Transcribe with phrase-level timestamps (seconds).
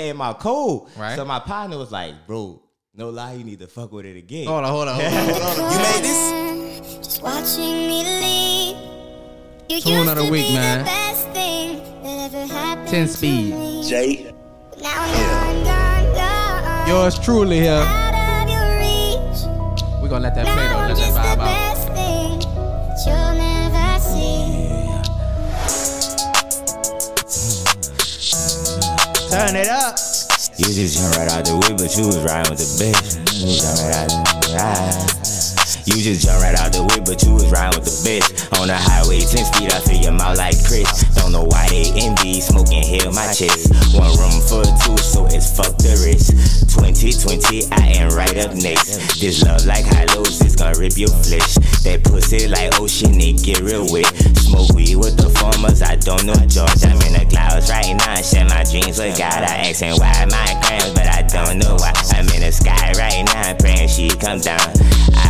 [0.00, 0.88] and my code.
[0.96, 1.14] Right.
[1.16, 2.62] So my partner was like, bro,
[2.94, 4.46] no lie, you need to fuck with it again.
[4.46, 5.72] Hold on, hold on, hold on, hold on.
[5.72, 6.96] You made this?
[7.06, 8.76] Just watching me leave.
[9.68, 10.78] You Tune used of the week, man.
[10.80, 13.54] The best thing that ever 10 speed.
[13.54, 13.88] me.
[13.88, 14.34] Jay.
[14.82, 16.88] Now I'm gone, gone, gone.
[16.88, 17.72] Yours truly here.
[17.86, 20.02] Out of your reach.
[20.02, 20.79] We're gonna let that play though.
[29.30, 29.94] Turn it up.
[30.58, 33.14] You just jump right out the whip, but you was riding with the bitch.
[33.38, 35.19] You right out the ride.
[35.86, 38.28] You just jump right out the whip, but you was riding with the bitch.
[38.60, 40.86] On the highway, 10 speed, I fill your mouth like Chris.
[41.16, 43.72] Don't know why they envy, smoking hell my chest.
[43.96, 46.36] One room for two, so it's fuck the rest.
[46.74, 49.20] 2020, I am right up next.
[49.20, 51.54] This love like highlows it's gonna rip your flesh.
[51.86, 54.06] That pussy like ocean, it get real wet.
[54.38, 56.82] Smoke weed with the farmers, I don't know George.
[56.84, 59.42] I'm in the clouds right now, share my dreams with God.
[59.46, 61.94] I asking why my grams, but I don't know why.
[62.16, 64.62] I'm in the sky right now, praying she come down.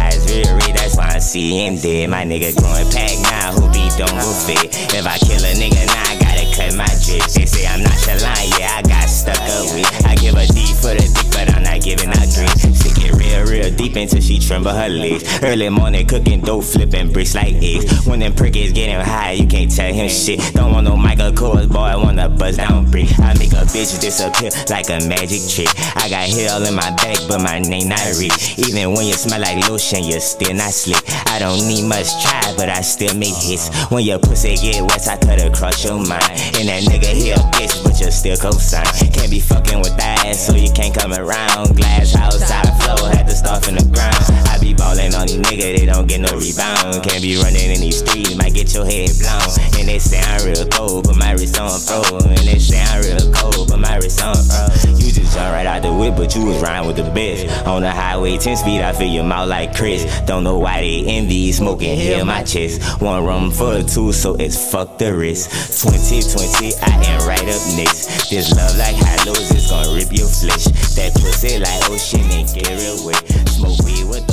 [0.00, 2.10] Eyes real that's why I see seeing dead.
[2.10, 4.70] My nigga growing pack now, who be don't go fit.
[4.94, 7.24] If I kill a nigga now, I gotta cut my drip.
[7.32, 9.88] They say I'm not nonchalant, yeah, I got stuck up with.
[10.06, 12.52] I give a D for the dick, but I'm not giving out drink.
[12.76, 14.19] Stick it real, real deep until
[14.50, 15.22] tremble her legs.
[15.44, 18.04] Early morning cooking dope, flipping bricks like eggs.
[18.04, 20.40] When them prickers getting high, you can't tell him shit.
[20.54, 23.06] Don't want no Michael Kors, boy, I wanna buzz down brick.
[23.20, 25.70] I make a bitch disappear like a magic trick.
[25.94, 28.58] I got hell in my back, but my name not rich.
[28.58, 30.98] Even when you smell like lotion, you still not slick.
[31.30, 33.70] I don't need much try, but I still make hits.
[33.86, 36.26] When your pussy get wet, I cut across your mind.
[36.58, 38.84] And that nigga here a bitch, but you still co-sign.
[39.14, 41.76] Can't be fucking with that, so you can't come around.
[41.76, 44.39] Glass house, high flow, had to start from the ground.
[44.48, 47.02] I be ballin' on these niggas, they don't get no rebound.
[47.04, 49.42] Can't be running in these streets, might get your head blown.
[49.78, 52.18] And they say I'm real cold, but my wrist on pro.
[52.18, 54.68] And they say I'm real cold, but my wrist on pro.
[54.96, 57.48] You just jump right out the whip, but you was riding with the bitch.
[57.66, 60.04] On the highway, 10 speed, I feel your mouth like Chris.
[60.26, 63.00] Don't know why they envy, smoking heal my chest.
[63.00, 65.50] One rum for two, so it's fuck the risk.
[65.82, 68.30] 2020, I am right up next.
[68.30, 70.64] This love like hollows is gonna rip your flesh.
[70.96, 73.22] That pussy like ocean and get real wet.
[73.48, 74.29] Smoke weed with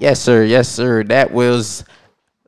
[0.00, 0.44] Yes, sir.
[0.44, 1.04] Yes, sir.
[1.04, 1.84] That was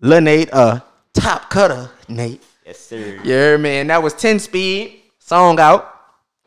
[0.01, 0.81] Lil Nate, uh,
[1.13, 2.43] 7OPCUTTA, Nate.
[2.65, 3.21] Yes, sir.
[3.23, 3.89] Yeah, man.
[3.89, 5.03] That was 10 speed.
[5.19, 5.95] Song out.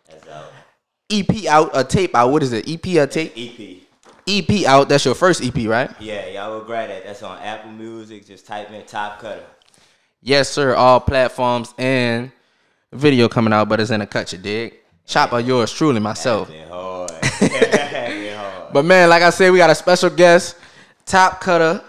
[0.09, 0.51] That's out.
[1.11, 1.69] EP out.
[1.73, 2.31] A tape out.
[2.31, 2.67] What is it?
[2.67, 3.33] EP or tape?
[3.37, 3.83] EP.
[4.27, 4.89] EP out.
[4.89, 5.91] That's your first EP, right?
[5.99, 7.05] Yeah, y'all will grab that.
[7.05, 8.25] That's on Apple Music.
[8.25, 9.43] Just type in 7OPCUTTA.
[10.23, 10.73] Yes, sir.
[10.73, 12.31] All platforms and
[12.91, 14.73] video coming out, but it's in a cut, you dig?
[15.05, 16.49] Chop of yours truly, myself.
[16.67, 17.11] Hard.
[17.23, 18.73] Hard.
[18.73, 20.57] But man, like I said, we got a special guest,
[21.05, 21.83] 7OPCUTTA.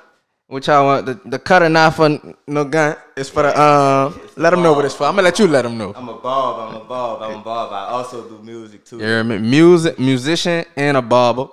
[0.49, 2.97] Which I want the, the cutter not for no gun.
[3.17, 4.21] It's for the um.
[4.37, 5.03] Let them know what it's for.
[5.03, 5.93] I'm gonna let you let them know.
[5.97, 6.69] I'm a bob.
[6.69, 7.21] I'm a bob.
[7.21, 7.73] I'm a bob.
[7.73, 8.99] I also do music too.
[8.99, 9.39] You hear me?
[9.39, 11.49] Music, musician, and a barber.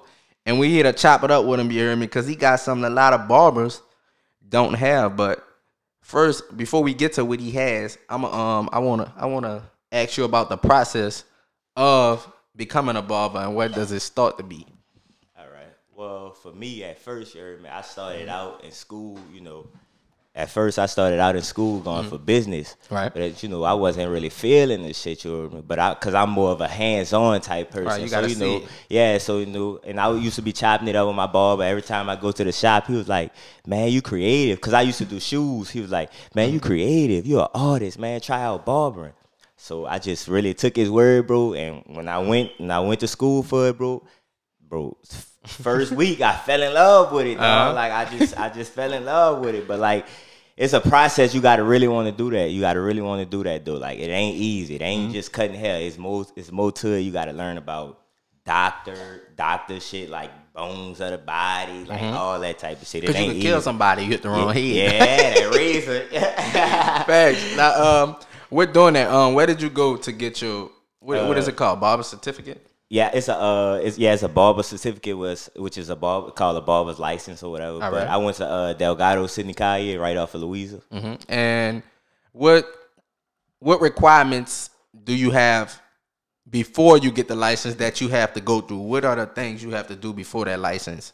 [0.46, 1.72] And we here to chop it up with him.
[1.72, 2.06] You hear me?
[2.06, 3.81] Because he got something a lot of barbers
[4.47, 5.18] don't have.
[5.18, 5.44] But
[6.01, 10.18] first, before we get to what he has, I'm um I wanna I wanna ask
[10.18, 11.24] you about the process
[11.75, 14.68] of becoming a barber and what does it start to be.
[15.95, 17.69] Well, for me, at first, you heard me.
[17.69, 19.19] I started out in school.
[19.31, 19.67] You know,
[20.35, 22.75] at first I started out in school going for business.
[22.85, 22.95] Mm-hmm.
[22.95, 23.13] Right.
[23.13, 25.23] But you know, I wasn't really feeling this shit.
[25.23, 25.67] You heard.
[25.67, 27.85] But I, cause I'm more of a hands-on type person.
[27.85, 28.63] Right, you so you know, it.
[28.89, 29.17] yeah.
[29.19, 31.63] So you know, and I used to be chopping it up with my barber.
[31.63, 33.31] Every time I go to the shop, he was like,
[33.67, 35.69] "Man, you creative." Cause I used to do shoes.
[35.69, 36.53] He was like, "Man, Mm-hmm.
[36.55, 37.27] you creative.
[37.27, 38.19] You're an artist, man.
[38.19, 39.13] Try out barbering."
[39.57, 41.53] So I just really took his word, bro.
[41.53, 44.03] And when I went and I went to school for it, bro,
[44.68, 44.97] bro,
[45.46, 47.38] first week I fell in love with it.
[47.40, 47.74] Uh-huh.
[47.74, 49.68] Like I just I just fell in love with it.
[49.68, 50.06] But like
[50.56, 51.34] it's a process.
[51.34, 52.50] You gotta really want to do that.
[52.51, 53.75] You gotta really want to do that though.
[53.78, 54.75] Like it ain't easy.
[54.75, 55.13] It ain't Mm-hmm.
[55.13, 55.81] just cutting hair.
[55.81, 57.00] It's more it's more to it.
[57.01, 58.00] You gotta learn about
[58.46, 63.03] doctor doctor shit like bones of the body, like all that type of shit.
[63.03, 63.24] It Because Mm-hmm.
[63.25, 65.35] you ain't can kill somebody, you hit the wrong Yeah, head.
[65.38, 66.00] Yeah, that razor.
[67.07, 67.56] Facts.
[67.57, 68.16] Now, um,
[68.51, 69.09] we're doing that.
[69.09, 70.69] Um, where did you go to get your
[71.00, 71.80] what, what is it called?
[71.80, 72.66] Barber certificate.
[72.94, 76.30] Yeah, it's a uh, it's yeah, it's a barber certificate was which is a barber
[76.30, 77.80] called a barber's license or whatever.
[77.80, 78.07] but right.
[78.07, 80.80] I went to uh, Delgado, Sidney Collier, right off of Louisa.
[81.28, 81.81] And
[82.34, 82.68] what
[83.57, 84.69] what requirements
[85.06, 85.81] do you have
[86.48, 88.78] before you get the license that you have to go through?
[88.78, 91.13] What are the things you have to do before that license?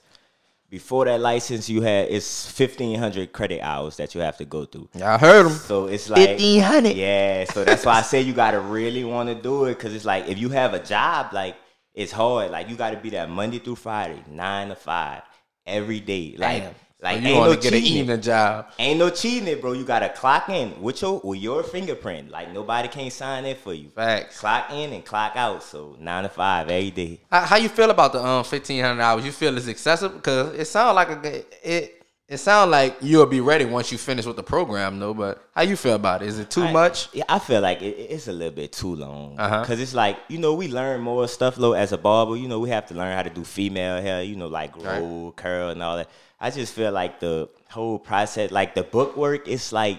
[0.70, 4.66] Before that license, you had it's fifteen hundred credit hours that you have to go
[4.66, 4.90] through.
[4.96, 6.98] Y'all heard them So it's like 1500.
[6.98, 10.04] Yeah, so that's why I say you gotta really want to do it because it's
[10.04, 11.56] like if you have a job, like
[11.94, 12.52] it's hard.
[12.52, 15.24] Like you got to be there Monday through Friday, nine to five,
[15.66, 16.36] every day.
[16.38, 16.76] Like Damn.
[17.02, 17.98] Like you ain't no get an cheating.
[18.00, 18.72] evening job.
[18.78, 19.72] Ain't no cheating it, bro.
[19.72, 22.30] You gotta clock in with your with your fingerprint.
[22.30, 23.88] Like nobody can't sign in for you.
[23.96, 24.42] Facts.
[24.42, 25.64] Clock in and clock out.
[25.64, 27.22] So nine to five every day.
[27.32, 29.24] How, how you feel about the um fifteen hundred hours?
[29.24, 31.99] You feel it's excessive because it sounds like a it.
[32.30, 35.16] It sounds like you'll be ready once you finish with the program, though.
[35.16, 36.28] But how you feel about it?
[36.28, 37.10] Is it too I- much?
[37.12, 39.36] Yeah, I feel like it, it's a little bit too long.
[39.40, 39.66] Uh-huh.
[39.66, 42.36] Cause it's like you know we learn more stuff though as a barber.
[42.36, 44.22] You know we have to learn how to do female hair.
[44.22, 46.08] You know like grow, curl, and all that.
[46.40, 49.98] I just feel like the whole process, like the book work, it's like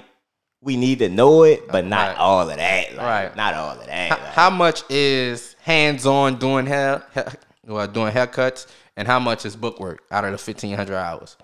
[0.62, 2.18] we need to know it, but not Right.
[2.18, 2.94] all of that.
[2.94, 3.36] Like, Right.
[3.36, 4.10] Not all of that.
[4.12, 7.32] How, like- how much is hands-on doing hair, hair
[7.66, 8.66] well, doing haircuts,
[8.96, 11.36] and how much is book work out of the fifteen hundred hours?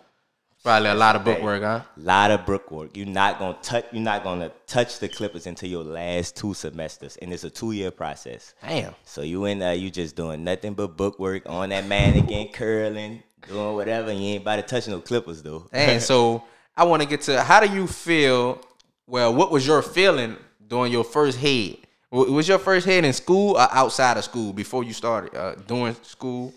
[0.67, 1.83] Probably a lot of book work, huh?
[1.97, 2.97] lot of book work.
[2.97, 3.85] You're not gonna touch.
[3.93, 7.71] You're not gonna touch the clippers until your last two semesters, and it's a two
[7.71, 8.53] year process.
[8.61, 8.93] Damn.
[9.05, 13.23] So you in there, you just doing nothing but book work on that mannequin, curling,
[13.47, 14.11] doing whatever.
[14.11, 15.69] You ain't about to touch no clippers though.
[15.71, 16.43] And so
[16.77, 18.61] I want to get to how do you feel?
[19.07, 20.37] Well, what was your feeling
[20.67, 21.77] during your first head?
[22.11, 25.95] Was your first head in school or outside of school before you started uh, doing
[26.03, 26.53] school?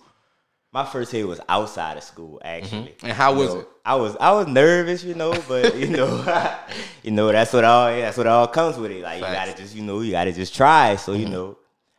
[0.72, 2.96] My first hit was outside of school, actually.
[3.02, 3.68] And how You was know, it?
[3.84, 6.56] I was I was nervous, you know, but you know,
[7.04, 9.02] you know that's what all that's what all comes with it.
[9.02, 9.36] Like you Facts.
[9.40, 9.50] Mm-hmm.
[9.50, 10.96] gotta just you know you gotta just try.
[10.96, 11.58] So you know,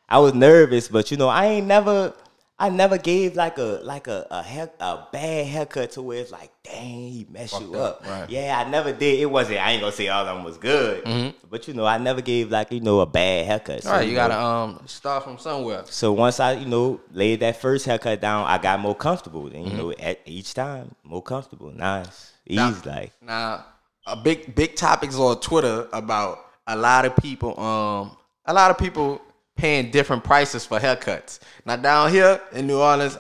[0.08, 2.14] I was nervous, but you know I ain't never
[2.60, 6.30] I never gave like a like a a, hair, a bad haircut to where it's
[6.30, 8.06] like dang he messed you up, up.
[8.06, 8.28] right.
[8.30, 9.18] Yeah, I never did.
[9.18, 9.60] It wasn't.
[9.60, 12.50] I ain't gonna say all of them was good, but you know I never gave
[12.50, 13.82] like you know a bad haircut.
[13.82, 13.94] So, Mm-hmm.
[13.94, 15.84] All right, you know, gotta um start from somewhere.
[15.86, 19.46] so once I, you know, laid that first haircut down, I got more comfortable.
[19.46, 21.72] And you know, at each time, more comfortable.
[21.72, 22.32] Nice.
[22.46, 23.12] Ease like.
[23.22, 23.64] Now,
[24.06, 28.76] a big big topics on Twitter about a lot of people um a lot of
[28.78, 29.20] people
[29.60, 31.38] paying different prices for haircuts.
[31.66, 33.18] Now down here in New Orleans,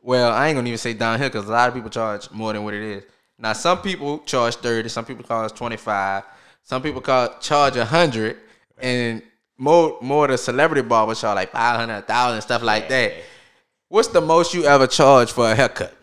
[0.00, 2.52] well, I ain't gonna even say down here because a lot of people charge more
[2.52, 3.02] than what it is.
[3.36, 6.22] Now some people charge thirty, some people charge twenty five,
[6.62, 8.36] some people call, charge a hundred,
[8.78, 9.22] and
[9.58, 13.14] more more of the celebrity barbers charge like five hundred, thousand, stuff like that.
[13.88, 15.94] What's the most you ever charge for a haircut?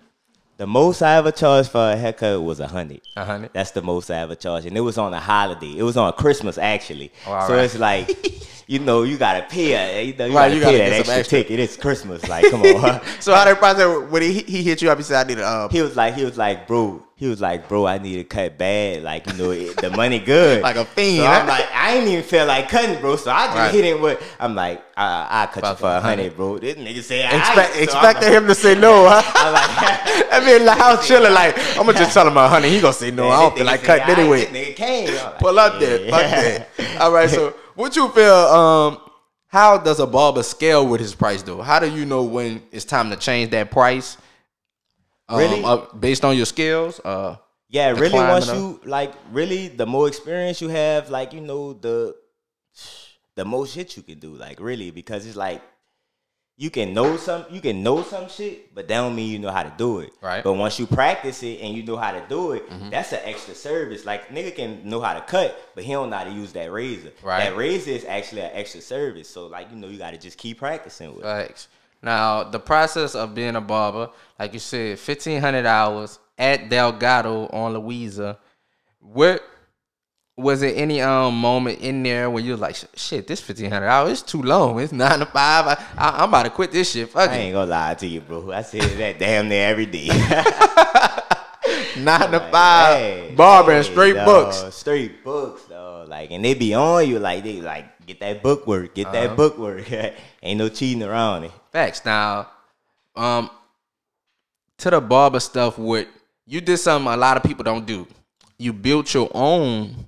[0.58, 3.02] The most I ever charged for a haircut was a hundred.
[3.16, 3.52] A hundred?
[3.54, 5.78] That's the most I ever charged, and it was on a holiday.
[5.78, 7.12] It was on Christmas actually.
[7.28, 7.64] Oh, all so right.
[7.66, 10.78] it's like, you know, you gotta pay a, you know, you Right, gotta you pay
[10.78, 11.38] gotta that get some extra, extra.
[11.44, 11.60] ticket.
[11.60, 13.02] It's Christmas, like, come on.
[13.20, 15.46] So how that process when he he hit you up, he said I need a
[15.46, 18.24] uh, he was like, he was like, bro, he was like, bro, I need to
[18.24, 21.26] cut bad, like you know, it, the money good, Like a fiend, So?
[21.26, 23.16] I'm like, I ain't even feel like cutting, bro.
[23.16, 23.74] So I just Right.
[23.74, 26.36] hit him with, I'm like, I, I cut you Fuck for a hundred.
[26.38, 26.60] bro.
[26.60, 29.22] This nigga say, I expect I, expecting him to say no, huh?
[29.36, 31.34] I'm like, I mean, like how chilling.
[31.34, 32.70] Like I'm gonna just tell him a hundred.
[32.70, 33.30] He gonna say no.
[33.30, 34.46] I don't feel like cutting anyway.
[34.46, 35.16] Nigga came.
[35.16, 36.68] Like, Pull up there, fuck that.
[37.02, 37.30] All right.
[37.30, 38.32] So what you feel?
[38.34, 39.00] Um,
[39.48, 41.62] how does a barber scale with his price though?
[41.64, 44.18] How do you know when it's time to change that price?
[45.30, 45.64] Um, Really?
[45.64, 47.00] uh, based on your skills.
[47.04, 47.36] Uh,
[47.70, 48.14] Yeah, really.
[48.14, 48.56] Once up.
[48.56, 52.16] you like, really, the more experience you have, like you know, the
[53.36, 54.36] the most shit you can do.
[54.36, 55.62] Like really, because it's like
[56.60, 59.52] you can know some, you can know some shit, but that don't mean you know
[59.52, 60.12] how to do it.
[60.22, 60.44] Right.
[60.44, 62.90] But once you practice it and you know how to do it, Mm-hmm.
[62.90, 64.06] that's an extra service.
[64.06, 66.72] Like nigga can know how to cut, but he don't know how to use that
[66.72, 67.12] razor.
[67.22, 67.44] Right.
[67.44, 69.30] That razor is actually an extra service.
[69.30, 71.26] So like you know, you got to just keep practicing with.
[71.26, 71.68] it.
[72.02, 72.04] Facts.
[72.04, 74.10] Now, the process of being a barber,
[74.40, 78.38] like you said, fifteen hundred hours at Delgado on Louisa.
[79.00, 79.42] What
[80.36, 83.88] was there any um moment in there where you was like, shit, this fifteen hundred
[83.88, 84.80] hours is too long.
[84.80, 85.66] It's nine to five.
[85.68, 87.10] I, I, I'm about to quit this shit.
[87.10, 87.38] Fuck I it.
[87.40, 88.52] ain't gonna lie to you, bro.
[88.52, 90.08] I say that damn near every day.
[91.98, 94.76] Nine to Like, five, hey, barber and straight dawg, books.
[94.76, 96.08] Straight books, dog.
[96.08, 99.14] Like, and they be on you, like they like get that book work, get Uh-huh.
[99.28, 99.92] that book work.
[100.42, 101.52] Ain't no cheating around it.
[101.72, 102.04] Facts.
[102.06, 102.48] Now,
[103.16, 103.50] um,
[104.80, 106.08] to the barber stuff, what
[106.46, 108.08] you did something a lot of people don't do.
[108.58, 110.08] You built your own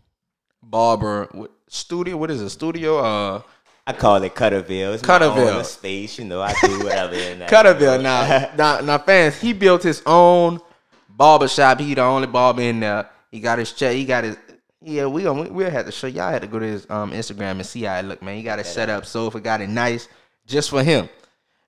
[0.64, 1.28] barber
[1.68, 2.18] studio.
[2.18, 2.50] What is it?
[2.50, 2.98] Studio?
[3.00, 3.42] Uh,
[3.86, 4.94] I call it CuttaVille.
[4.94, 5.66] It's CuttaVille.
[5.66, 6.42] space, you know.
[6.42, 7.16] I do whatever.
[7.16, 8.02] in that, CuttaVille.
[8.02, 9.40] Now, now, now, fans.
[9.40, 10.60] He built his own
[11.10, 11.80] barber shop.
[11.80, 13.10] He the only barber in there.
[13.32, 13.94] He got his check.
[13.96, 14.38] He got his.
[14.82, 16.32] Yeah, we gonna we'll have to show y'all.
[16.32, 18.38] Had to go to his um Instagram and see how it look, man.
[18.38, 20.08] He got it set up sofa, got it nice
[20.46, 21.10] just for him.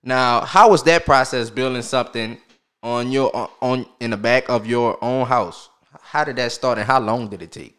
[0.04, 2.38] Now, how was that process building something
[2.82, 5.70] on your on, on in the back of your own house?
[6.02, 7.78] How did that start and how long did it take?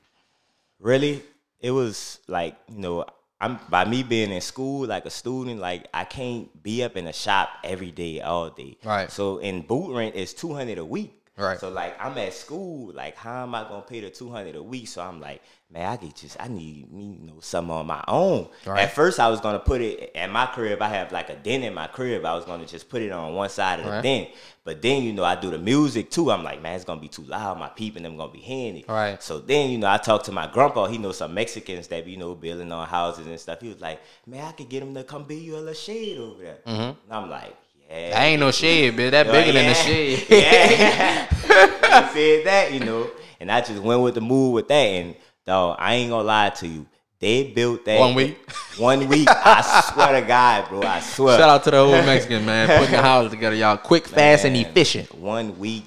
[0.80, 1.22] really
[1.60, 3.04] it was like you know
[3.40, 7.06] i'm by me being in school like a student like i can't be up in
[7.06, 9.08] a shop every day all day Right.
[9.08, 11.58] so in boot rent it's 200 a week Right.
[11.58, 14.62] So like I'm at school, like how am I gonna pay the two hundred a
[14.62, 14.88] week?
[14.88, 18.02] So I'm like, man, I get just I need me you know something on my
[18.08, 18.48] own.
[18.66, 18.82] Right.
[18.84, 20.80] At first I was gonna put it at my crib.
[20.80, 22.24] I have like a den in my crib.
[22.24, 24.02] I was gonna just put it on one side of the Right.
[24.02, 24.26] den.
[24.64, 26.30] But then you know I do the music too.
[26.30, 27.58] I'm like, man, it's gonna be too loud.
[27.58, 28.84] My people them gonna be handy.
[28.88, 29.20] Right.
[29.22, 30.86] So then you know I talked to my grandpa.
[30.86, 33.60] He knows some Mexicans that you know building on houses and stuff.
[33.60, 36.18] He was like, man, I could get him to come build you a little shade
[36.18, 36.58] over there.
[36.66, 36.80] Mm-hmm.
[36.82, 37.56] And I'm like,
[37.92, 38.10] yeah.
[38.10, 39.10] That ain't no shade, bitch.
[39.10, 39.74] That Yo, bigger than the yeah.
[39.74, 40.26] shade.
[41.48, 42.08] Yeah.
[42.12, 43.10] said that, you know.
[43.40, 44.74] And I just went with the move with that.
[44.74, 46.86] And dog, I ain't gonna lie to you.
[47.18, 48.50] They built that One week?
[48.78, 49.28] One week.
[49.30, 50.82] I swear to God, bro.
[50.82, 51.38] I swear.
[51.38, 53.76] Shout out to the whole Mexican man putting the houses together, y'all.
[53.76, 55.14] Quick, fast, and efficient.
[55.14, 55.84] One week.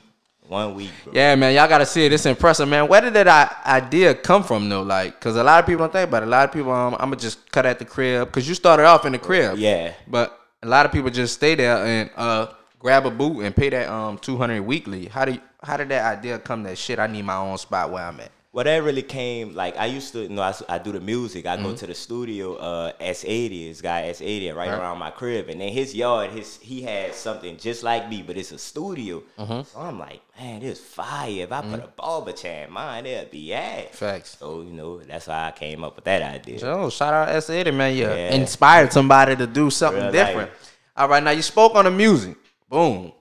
[0.47, 1.11] One week, bro.
[1.13, 2.13] Yeah, man, y'all gotta see it.
[2.13, 2.87] It's impressive, man.
[2.87, 4.83] Where did that idea come from, though?
[4.83, 6.27] Like, cause a lot of people don't think about it.
[6.27, 8.85] A lot of people, um, I'm gonna just cut at the crib, cause you started
[8.85, 9.57] off in the crib.
[9.57, 9.93] Yeah.
[10.07, 12.47] But a lot of people just stay there and uh
[12.79, 15.05] grab a boot and pay that um 200 weekly.
[15.05, 16.63] How do you, how did that idea come?
[16.63, 18.31] That shit, I need my own spot where I'm at.
[18.55, 21.45] Well, that really came like I used to, you know, I do the music.
[21.45, 21.65] I Mm-hmm.
[21.65, 24.79] go to the studio, uh, S80, this guy S80, right Right.
[24.79, 28.37] around my crib, and in his yard, his he had something just like me, but
[28.37, 29.23] it's a studio.
[29.37, 29.61] Mm-hmm.
[29.63, 31.43] So I'm like, man, this fire.
[31.43, 33.93] If I put a barber chair in mine, it'd be at.
[33.93, 34.37] Facts.
[34.39, 36.59] So you know, that's why I came up with that idea.
[36.63, 37.93] Oh, shout out S80, man.
[37.93, 38.35] You Yeah.
[38.35, 40.49] inspired somebody to do something Real different.
[40.51, 40.77] life.
[40.95, 42.37] All right, now you spoke on the music.
[42.69, 43.11] Boom.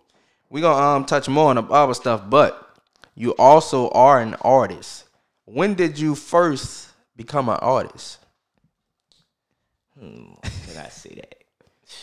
[0.48, 2.52] We gonna um touch more on the barber stuff, but
[3.16, 5.00] you also are an artist.
[5.44, 8.18] When did you first become an artist?
[9.94, 10.36] When
[10.66, 11.34] could I say that?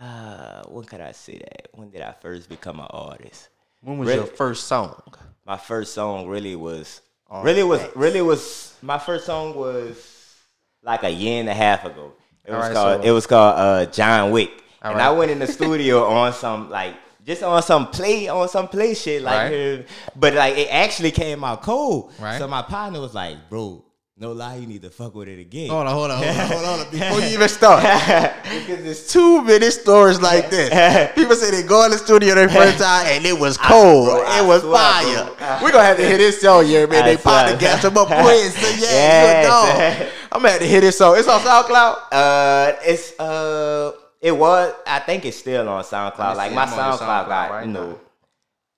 [0.00, 1.68] Uh, when could I say that?
[1.72, 3.48] When did I first become an artist?
[3.80, 4.18] When was Really?
[4.20, 5.00] your first song?
[5.46, 7.00] my first song really was
[7.42, 10.34] really was really was my first song was
[10.82, 12.12] like a year and a half ago.
[12.44, 14.50] It was Alright, called so- it was called uh, John Wick,
[14.82, 16.94] and I went in the studio on some like
[17.26, 19.86] just on some play on some play shit like, Right.
[20.14, 22.12] but like it actually came out cold.
[22.20, 22.38] Right.
[22.38, 23.84] So my partner was like, "Bro,
[24.18, 26.64] no lie, you need to fuck with it again." Hold on, hold on, hold on,
[26.64, 26.90] hold on.
[26.92, 27.82] Before you even start,
[28.44, 30.70] because there's two minute stories like this.
[31.14, 34.06] People say they go in the studio their first time and it was cold.
[34.08, 35.24] bro, it was fire.
[35.36, 35.58] bro.
[35.62, 37.02] We're gonna have to hit this song here, man.
[37.02, 38.52] I They partner gas them up quick.
[38.52, 39.42] So yeah, Yes.
[39.42, 39.50] you a
[40.04, 40.12] dog.
[40.32, 41.16] I'm gonna have to hit this song.
[41.18, 41.96] It's on SoundCloud.
[42.12, 43.92] Uh, it's uh,
[44.26, 44.74] it was.
[44.86, 46.36] I think it's still on SoundCloud.
[46.36, 47.98] Like my I'm on your SoundCloud, SoundCloud got right you know, now.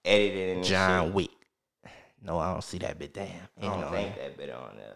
[0.05, 1.15] edited and John shit.
[1.15, 1.31] Wick.
[2.23, 3.15] No, I don't see that bit.
[3.15, 3.27] Damn.
[3.27, 4.95] I Ain't don't no think that bit on there.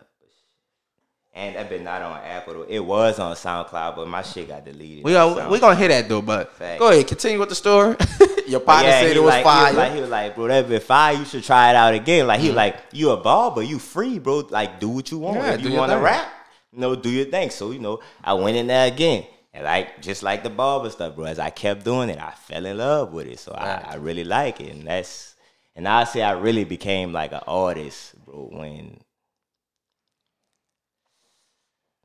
[1.35, 2.65] And that bit not on Apple.
[2.65, 5.03] It was on SoundCloud, but my shit got deleted.
[5.05, 6.79] We on gonna we gonna hit that though, but Facts.
[6.79, 7.97] go ahead, continue with the story.
[8.47, 9.65] Your But partner yeah, said it was like, fire.
[9.65, 11.15] He was like, he was like, bro, that bit fire.
[11.15, 12.27] You should try it out again.
[12.27, 12.55] Like he Mm-hmm.
[12.55, 14.41] was like, you a barber, you free, bro.
[14.51, 15.39] Like do what you want.
[15.39, 16.29] Yeah, if do you want to rap,
[16.71, 17.49] you know, do your thing.
[17.49, 19.25] So you know, I went in there again.
[19.55, 21.27] And like just like the barber stuff, bro.
[21.27, 23.39] As I kept doing it, I fell in love with it.
[23.39, 23.83] So Right.
[23.85, 25.37] I, I really like it, and that's
[25.77, 28.49] and I say I really became like an artist, bro.
[28.51, 29.01] When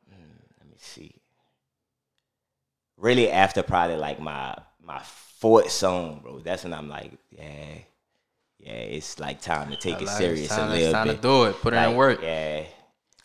[0.09, 1.21] Hmm, let me see,
[2.97, 6.39] really after probably like my my fourth song, bro.
[6.39, 7.75] That's when I'm like, yeah,
[8.59, 10.37] yeah, it's like time to take I it like it.
[10.37, 11.15] serious It's time, a little time bit.
[11.15, 11.61] to do it.
[11.61, 12.21] Put it like, in work.
[12.21, 12.63] Yeah.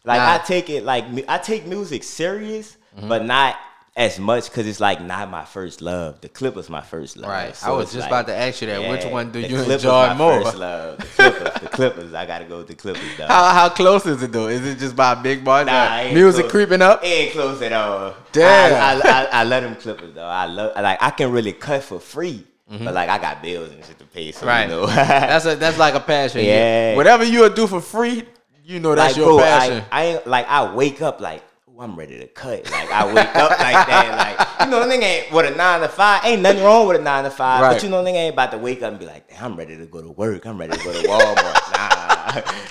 [0.04, 0.26] Like Nah.
[0.26, 3.08] I take it like I take music serious, Mm-hmm.
[3.08, 3.56] but not
[3.94, 6.20] as much because it's like not my first love.
[6.22, 7.30] The clip was my first love.
[7.30, 7.54] Right.
[7.54, 8.88] So I was just like- about to ask you that.
[8.88, 10.42] Which one do you enjoy more?
[10.42, 10.98] First love.
[10.98, 11.60] The Clippers.
[11.60, 12.14] the Clippers.
[12.14, 13.26] I gotta go with the Clippers though.
[13.26, 14.48] How how close is it though?
[14.48, 15.66] Is it just by big boys?
[15.66, 16.52] Nah, music close.
[16.52, 17.04] creeping up?
[17.04, 18.14] It ain't close at all.
[18.32, 18.74] Damn.
[18.74, 20.24] I, I, I, I love them Clippers though.
[20.24, 23.84] I love like I can really cut for free, but like I got bills and
[23.84, 24.48] shit to pay, so Mm-hmm.
[24.48, 24.62] Right.
[24.62, 24.86] you know.
[24.86, 26.44] that's a that's like a passion.
[26.46, 26.96] Yeah.
[26.96, 28.24] Whatever you would do for free,
[28.64, 29.84] you know that's like, your bro, passion.
[29.92, 31.51] I, I ain't like I wake up like "Ooh,
[31.82, 32.70] I'm ready to cut.
[32.70, 34.38] Like I wake up like that.
[34.38, 36.24] Like you know, nigga ain't with a nine to five.
[36.24, 37.60] Ain't nothing wrong with a nine to five.
[37.60, 37.72] Right.
[37.72, 39.86] But you know, nigga ain't about to wake up and be like, I'm ready to
[39.86, 40.46] go to work.
[40.46, 41.54] I'm ready to go to Walmart.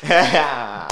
[0.10, 0.88] nah.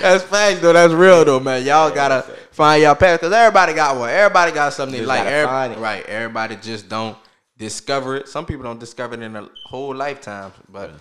[0.00, 0.72] That's facts though.
[0.72, 1.64] That's real though, man.
[1.64, 2.22] Y'all gotta
[2.52, 4.10] find y'all path because everybody got one.
[4.10, 5.24] Everybody got something they like.
[5.24, 5.30] gotta
[5.68, 6.06] Every- right.
[6.06, 7.18] Everybody just don't
[7.58, 8.28] discover it.
[8.28, 10.92] Some people don't discover it in a whole lifetime, but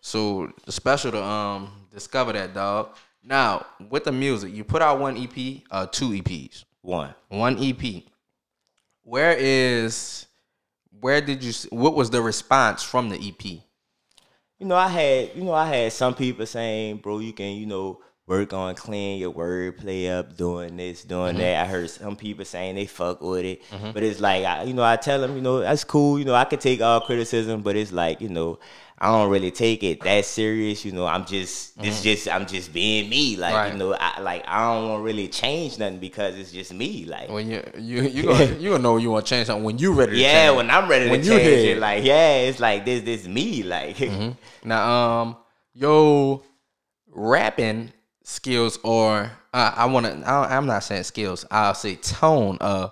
[0.00, 2.90] so it's special to um discover that dog.
[3.28, 7.14] Now with the music, you put out one EP, uh, two EPs, One.
[7.28, 8.02] one EP.
[9.02, 10.26] Where is,
[11.00, 11.52] where did you?
[11.70, 13.60] What was the response from the EP?
[14.58, 17.64] you know, I had, you know, I had some people saying, bro, you can, you
[17.66, 21.64] know, work on clean your wordplay up, doing this, doing that.
[21.64, 23.62] I heard some people saying they fuck with it,
[23.94, 26.18] but it's like I, you know, I tell them, you know, that's cool.
[26.18, 28.58] You know, I can take all criticism, but it's like you know.
[29.00, 31.06] I don't really take it that serious, you know.
[31.06, 33.72] I'm just, this just, I'm just being me, like Right.
[33.72, 33.94] you know.
[33.98, 37.28] I like, I don't want to really change nothing because it's just me, like.
[37.30, 39.92] When you you you gonna you gonna know you want to change something when you
[39.92, 40.12] ready.
[40.14, 43.28] To Yeah, when I'm ready When to change it, like yeah, it's like this, this
[43.28, 44.00] me, like
[44.64, 44.90] Now,
[45.22, 45.36] um,
[45.74, 46.42] yo,
[47.08, 47.92] rapping
[48.24, 50.28] skills or uh, I want to.
[50.28, 51.44] I'm not saying skills.
[51.50, 52.58] I'll say tone.
[52.60, 52.88] Uh,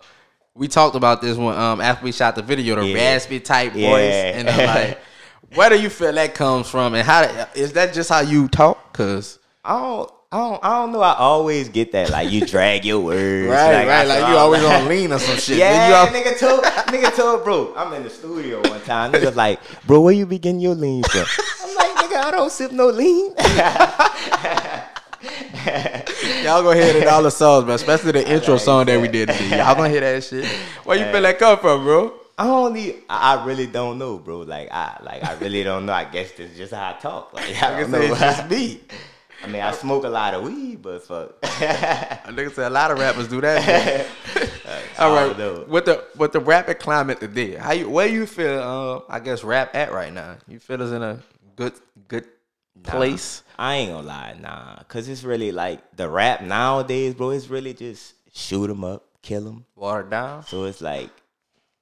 [0.55, 2.95] we talked about this one um after we shot the video, the Yeah.
[3.15, 4.39] raspy type voice, Yeah.
[4.39, 4.99] and uh, like,
[5.55, 7.23] where do you feel that comes from, and how
[7.55, 8.93] is that just how you talk?
[8.93, 11.00] Cause I don't, I don't, I don't know.
[11.00, 14.65] I always get that, like you drag your words, right, right, I like you always
[14.65, 15.59] on lean or some shit.
[15.59, 17.75] Yeah, nigga told, nigga told, bro.
[17.76, 19.12] I'm in the studio one time.
[19.12, 21.25] Nigga like, bro, where you be getting your lean from?
[21.62, 23.33] I'm like, nigga, I don't sip no lean.
[26.45, 29.00] Y'all gonna hear it in all the songs, but especially the intro like song that
[29.00, 29.59] we did today.
[29.59, 30.45] Y'all gonna hear that shit.
[30.85, 32.15] Where you feel that come from, bro?
[32.38, 32.97] I don't.
[33.09, 34.40] I really don't know, bro.
[34.40, 35.93] Like I, like I really don't know.
[35.93, 37.33] I guess this is just how I talk.
[37.33, 38.00] Like I don't know.
[38.00, 38.81] It's just me.
[39.45, 41.35] I mean, I smoke a lot of weed, but fuck.
[41.43, 41.47] A
[42.33, 44.07] nigga said a lot of rappers do that.
[44.99, 48.61] All right, with the with the rapping climate today, how you where you feel?
[48.61, 50.37] Uh, I guess rap at right now.
[50.49, 51.21] You feel is in a
[51.55, 51.75] good
[52.09, 52.26] good
[52.83, 53.43] place.
[53.59, 57.31] I ain't gonna lie, nah, cause it's really like the rap nowadays, bro.
[57.31, 59.64] It's really just shoot 'em up, kill 'em.
[59.75, 60.45] water down.
[60.45, 61.11] So it's like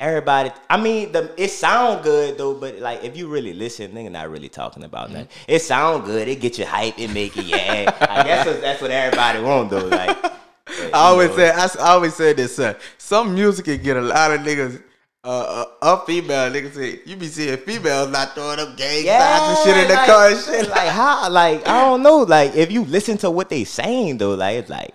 [0.00, 0.50] everybody.
[0.68, 4.30] I mean, the it sound good though, but like if you really listen, nigga, not
[4.30, 5.14] really talking about Mm-hmm.
[5.18, 5.28] nothing.
[5.48, 6.28] It sound good.
[6.28, 6.98] It get you hype.
[6.98, 7.90] It make you yeah.
[8.00, 9.86] I guess that's- that's what everybody want though.
[9.86, 10.16] Like
[10.66, 12.58] I always know, say I, I always say this.
[12.58, 14.82] Uh, some music can get a lot of niggas.
[15.26, 19.58] Uh, uh, up female niggas say you be seeing females not throwing up gang signs
[19.58, 20.68] and shit in the like, car and shit.
[20.68, 21.30] Like how?
[21.30, 22.18] Like I don't know.
[22.18, 24.92] Like if you listen to what they saying though, like it's like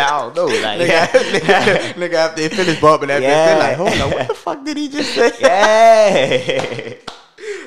[0.00, 0.46] I don't know.
[0.46, 3.54] Like Nigga, nigga, nigga, after they finish bumping that bitch, Yeah.
[3.54, 5.30] they like, hold on, what the fuck did he just say?
[5.40, 6.94] yeah.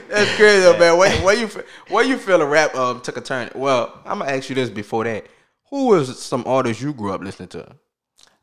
[0.10, 0.98] That's crazy, though, man.
[0.98, 1.48] Where, where you
[1.90, 3.50] where you feel a rap um took a turn?
[3.56, 5.26] Well, I'm gonna ask you this before that.
[5.70, 7.76] Who was some artists you grew up listening to?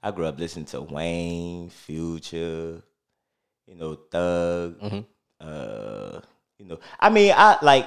[0.03, 2.83] I grew up listening to Wayne, Future,
[3.67, 4.81] you know, Thug.
[4.81, 5.05] Mhm.
[5.41, 6.21] Uh,
[6.59, 7.87] you know, I mean, I like,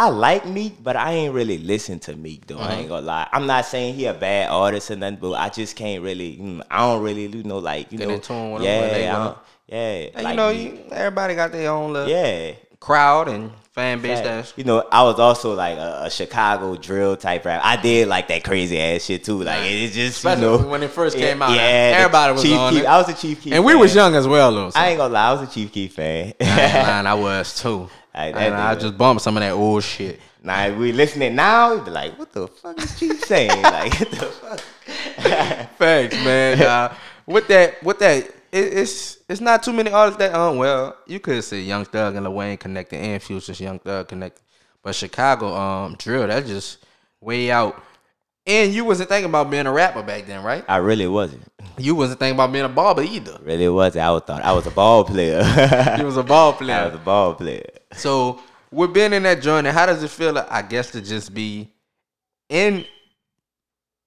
[0.00, 2.58] I like Meek, but I ain't really listen to Meek though.
[2.58, 3.28] I ain't gonna lie.
[3.32, 6.38] I'm not saying he a bad artist or nothing, but I just can't really.
[6.38, 9.06] mm, I don't really, you know, like you Get know, tune with yeah, when they
[9.08, 9.38] I wanna- don't-
[9.68, 10.08] yeah.
[10.14, 12.52] And like you know, you, everybody got their own little yeah.
[12.80, 14.20] crowd and fan base.
[14.20, 17.60] That's You know, I was also like a, a Chicago drill type rap.
[17.62, 19.42] I did like that crazy ass shit too.
[19.42, 22.72] Like it just you know when it first came out, Yeah, everybody was Chief on
[22.72, 22.86] Keef- it.
[22.86, 24.70] I was a Chief Keef, and we was young as well, though.
[24.70, 24.80] So.
[24.80, 26.32] I ain't gonna lie, I was a Chief Keef fan.
[26.40, 27.90] I I was too.
[28.28, 30.20] Like, and I just bumped some of that old shit.
[30.42, 33.62] now if we listening now, we be like, what the fuck is Chief saying?
[33.62, 34.60] like what the fuck?
[35.78, 36.62] Thanks, man.
[36.62, 36.94] Uh,
[37.26, 40.56] with that, with that, it, it's it's not too many artists that um.
[40.56, 44.42] Well, you could say Young Thug and Lil Wayne connected, and Future's Young Thug connected,
[44.82, 46.78] but Chicago um drill that's just
[47.20, 47.82] way out.
[48.46, 50.64] And you wasn't thinking about being a rapper back then, right?
[50.66, 51.42] I really wasn't.
[51.78, 53.38] You wasn't thinking about being a barber either.
[53.42, 54.04] Really wasn't.
[54.04, 55.42] I was thought I was a ball player.
[55.98, 56.76] You was a ball player.
[56.76, 57.68] I was a ball player.
[57.92, 60.38] So with being in that journey, how does it feel?
[60.38, 61.72] I guess to just be
[62.48, 62.84] in,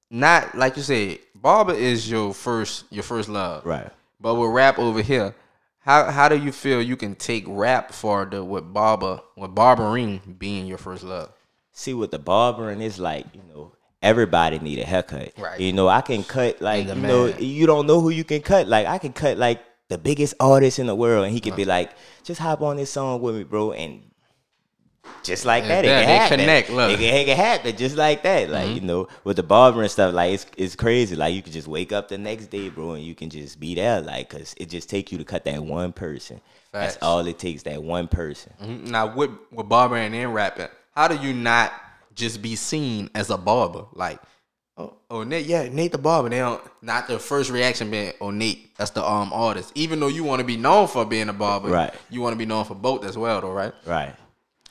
[0.09, 3.89] not like you said, barber is your first your first love, Right.
[4.19, 5.35] But with rap over here,
[5.79, 10.65] how how do you feel you can take rap further with barber with barbering being
[10.65, 11.31] your first love?
[11.75, 13.71] see with the barbering it's like you know
[14.03, 15.59] everybody need a haircut Right.
[15.59, 18.67] you know i can cut like you know you don't know who you can cut
[18.67, 21.65] like i can cut like the biggest artist in the world and he could be
[21.65, 21.91] like
[22.23, 24.01] just hop on this song with me bro and
[25.21, 26.39] just like Yeah, that, it can happen.
[26.39, 26.91] connect, look.
[26.91, 27.01] Mm-hmm.
[27.01, 28.49] It, can, it can happen just like that.
[28.49, 31.15] Like you know, with the barber and stuff, like it's it's crazy.
[31.17, 33.75] Like you can just wake up the next day, bro, and you can just be
[33.75, 33.99] there.
[34.01, 36.39] Like, cause it just take you to cut that one person.
[36.71, 36.93] Facts.
[36.95, 37.63] That's all it takes.
[37.63, 38.53] That one person.
[38.63, 38.87] Mhm.
[38.87, 41.73] Now with with barbering and then rapping, how do you not
[42.15, 43.85] just be seen as a barber?
[43.93, 44.19] Like,
[44.77, 46.29] oh, oh Nate, yeah, Nate the barber.
[46.29, 49.71] They don't not the first reaction being, oh Nate, that's the um artist.
[49.75, 51.93] Even though you want to be known for being a barber, Right.
[52.09, 53.73] You want to be known for both as well, though, right?
[53.85, 54.15] Right.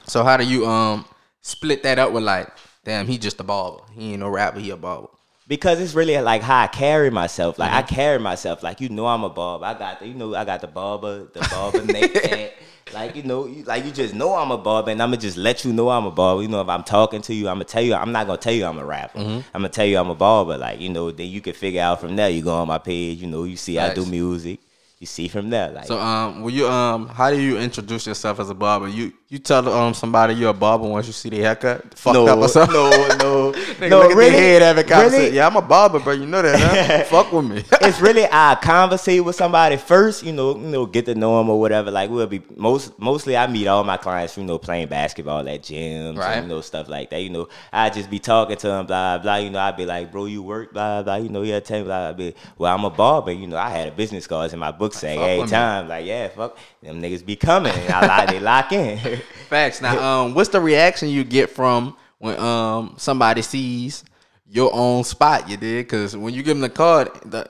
[0.07, 1.05] So how do you um
[1.41, 2.49] split that up with like,
[2.85, 3.83] damn, he just a barber.
[3.93, 5.09] He ain't no rapper, he a barber.
[5.49, 7.59] because it's really like how I carry myself.
[7.59, 7.79] Like Mm-hmm.
[7.79, 8.63] I carry myself.
[8.63, 9.65] Like you know I'm a barber.
[9.65, 12.53] I got the you know I got the barber, the barber neck tat.
[12.93, 15.65] Like you know, you, like you just know I'm a barber, and I'ma just let
[15.65, 16.43] you know I'm a barber.
[16.43, 17.95] You know, if I'm talking to you, I'ma tell you.
[17.95, 19.19] I'm not gonna tell you I'm a rapper.
[19.19, 19.41] Mm-hmm.
[19.55, 20.59] I'm gonna tell you I'm a barber.
[20.59, 22.29] Like you know, then you can figure out from there.
[22.29, 23.19] You go on my page.
[23.19, 24.61] You know, you see I do music.
[24.99, 25.71] You see from there.
[25.71, 28.89] Like So um, will you um, how do you introduce yourself as a barber?
[28.89, 32.27] You You tell um somebody you're a barber once you see their haircut fucked no,
[32.27, 32.75] up or something.
[32.75, 34.01] no, no, Nigga, no.
[34.01, 35.25] look at really, their head having conversation.
[35.25, 36.13] really, Yeah, I'm a barber, bro.
[36.13, 37.05] You know that, huh?
[37.11, 37.65] Fuck with me.
[37.81, 41.49] it's really I conversate with somebody first, you know, you know, get to know them
[41.49, 41.91] or whatever.
[41.91, 45.63] Like we'll be most mostly I meet all my clients, you know, playing basketball at
[45.63, 46.35] gyms Right.
[46.37, 47.23] and you know stuff like that.
[47.23, 49.37] You know, I just be talking to them, blah blah.
[49.37, 51.17] You know, I'd be like, bro, you work, blah blah.
[51.17, 52.13] You know, yeah, tell me, blah.
[52.13, 53.33] Be, well, I'm a barber.
[53.33, 55.57] You know, I had a business cards in my book saying Fuck every with me.
[55.57, 57.73] time, like, yeah, fuck, them niggas be coming.
[57.73, 59.22] And I they lock in.
[59.53, 59.83] Facts.
[59.83, 64.03] Now, um, what's the reaction you get from when um somebody sees
[64.47, 65.49] your own spot?
[65.49, 67.49] You did because when you give them the card, the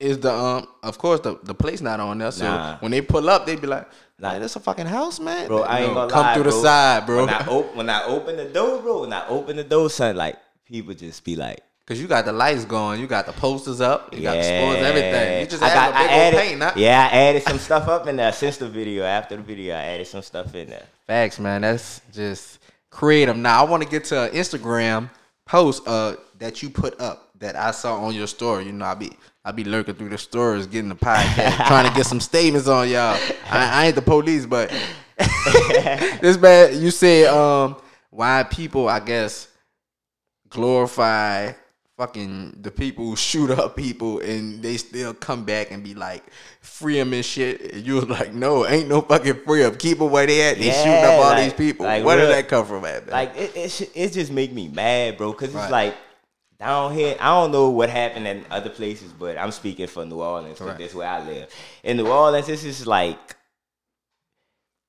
[0.00, 2.32] is the um of course the the place not on there.
[2.32, 2.76] So Nah.
[2.78, 3.86] when they pull up, they be like,
[4.18, 5.62] Like "Nah, this a fucking house, man." bro.
[5.62, 6.52] I ain't No, gonna come lie, through bro.
[6.52, 7.24] the side, bro.
[7.26, 10.16] When I, op- when I open the door, bro, when I open the door, son,
[10.16, 10.36] like
[10.66, 14.12] people just be like, Cause you got the lights going, you got the posters up,
[14.14, 15.40] you got the sports, everything.
[15.42, 16.72] You just I got- I old added, paint, huh?
[16.76, 19.04] Yeah, I added some stuff up in there since the video.
[19.04, 20.86] After the video, I added some stuff in there.
[21.06, 21.62] Facts, man.
[21.62, 23.36] That's just creative.
[23.36, 25.10] Now I want to get to an Instagram
[25.46, 28.66] post uh that you put up that I saw on your story.
[28.66, 29.12] You know, I be
[29.44, 32.88] I be lurking through the stories, getting the podcast, trying to get some statements on
[32.88, 33.18] y'all.
[33.50, 34.70] I, I ain't the police, but
[36.20, 37.76] this man, you said um
[38.10, 39.48] why people, I guess,
[40.48, 41.52] glorify
[41.96, 46.24] fucking the people shoot up people and they still come back and be like
[46.60, 47.72] free them and shit.
[47.74, 49.76] And you was like, no, ain't no fucking free them.
[49.76, 50.58] Keep them where they at.
[50.58, 51.86] They shooting up all like- these people.
[51.86, 53.12] like where real- did that come from, at, man?
[53.12, 55.32] Like it, it, it just make me mad, bro.
[55.32, 55.70] Cause it's Right.
[55.70, 55.96] like
[56.58, 57.16] down here.
[57.20, 60.60] I don't know what happened in other places, but I'm speaking for New Orleans.
[60.60, 60.78] Right.
[60.78, 61.48] that's where I live.
[61.82, 63.33] In New Orleans, this is like.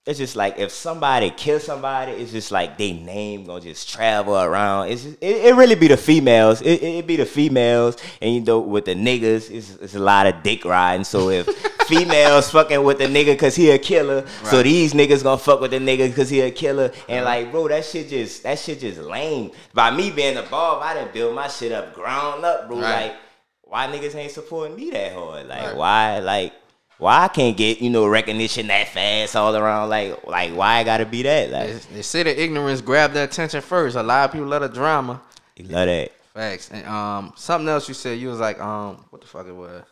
[0.05, 4.35] It's just like if somebody kills somebody, it's just like they name gonna just travel
[4.35, 4.89] around.
[4.89, 6.61] It's just, it, it really be the females.
[6.61, 10.27] It, it, be the females, and you know with the niggas, it's, it's a lot
[10.27, 11.05] of dick riding.
[11.05, 11.47] So if
[11.87, 15.71] females fucking with the nigga cause he a killer, so these niggas gonna fuck with
[15.71, 17.37] the nigga cause he a killer, and uh-huh.
[17.37, 19.53] like bro, that shit just that shit just lame.
[19.73, 22.79] By me being a bob, I didn't build my shit up ground up, bro.
[22.79, 23.07] Right.
[23.07, 23.15] Like
[23.63, 25.47] why niggas ain't supporting me that hard?
[25.47, 25.75] Like Right.
[25.75, 26.53] why like.
[26.97, 29.89] Why I can't get you know recognition that fast all around?
[29.89, 31.51] Like, like why I gotta be that?
[31.51, 33.95] Like, they, they say that ignorance grab the attention first.
[33.95, 35.21] A lot of people love the drama.
[35.57, 36.11] you love that.
[36.33, 36.69] Facts.
[36.71, 39.83] And um something else you said, you was like, um, what the fuck it was?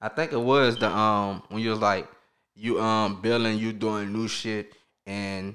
[0.00, 2.08] I think it was the um when you was like
[2.54, 4.72] you um building, you doing new shit
[5.06, 5.54] and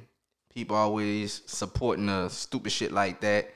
[0.53, 3.49] people always supporting the stupid shit like that.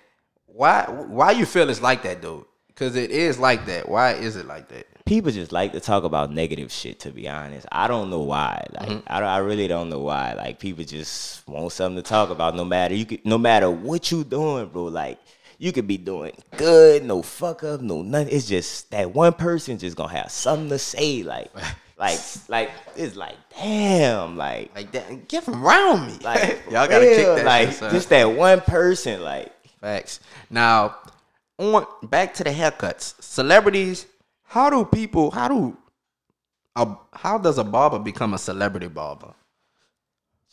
[0.46, 2.48] Why why you feel it's like that though?
[2.76, 3.90] Cause it is like that.
[3.90, 4.88] Why is it like that?
[5.08, 8.66] People just like to talk about negative shit to be honest i don't know why
[8.80, 9.08] like Mm-hmm.
[9.14, 12.64] I, I really don't know why like people just want something to talk about no
[12.66, 15.18] matter you could no matter what you doing bro like
[15.58, 19.78] you could be doing good no fuck up no nothing it's just that one person
[19.78, 21.50] just gonna have something to say like
[21.98, 26.18] like like it's like damn like Like that get from around me.
[26.22, 30.20] like y'all gotta real, kick that like shit, just that one person like Facts.
[30.50, 30.96] Now,
[31.60, 33.14] on back to the haircuts.
[33.22, 34.08] Celebrities,
[34.48, 35.78] how do people how do
[36.76, 39.34] a, how does a barber become a celebrity barber?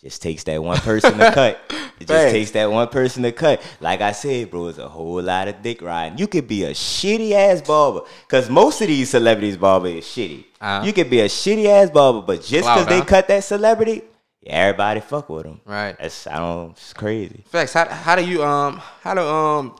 [0.05, 1.61] just takes that one person to cut.
[2.01, 3.63] It just takes that one person to cut.
[3.81, 6.19] Like I said, bro, it's a whole lot of dick riding.
[6.19, 10.45] You could be a shitty ass barber, cause most of these celebrities barber is shitty.
[10.61, 10.85] Uh-huh.
[10.85, 14.03] You could be a shitty ass barber, but just cause they cut that celebrity,
[14.45, 15.61] everybody fuck with them.
[15.65, 15.97] Right.
[15.97, 16.73] That's I don't.
[16.73, 17.45] It's crazy.
[17.47, 17.73] Facts.
[17.73, 19.77] How, how do you um how do um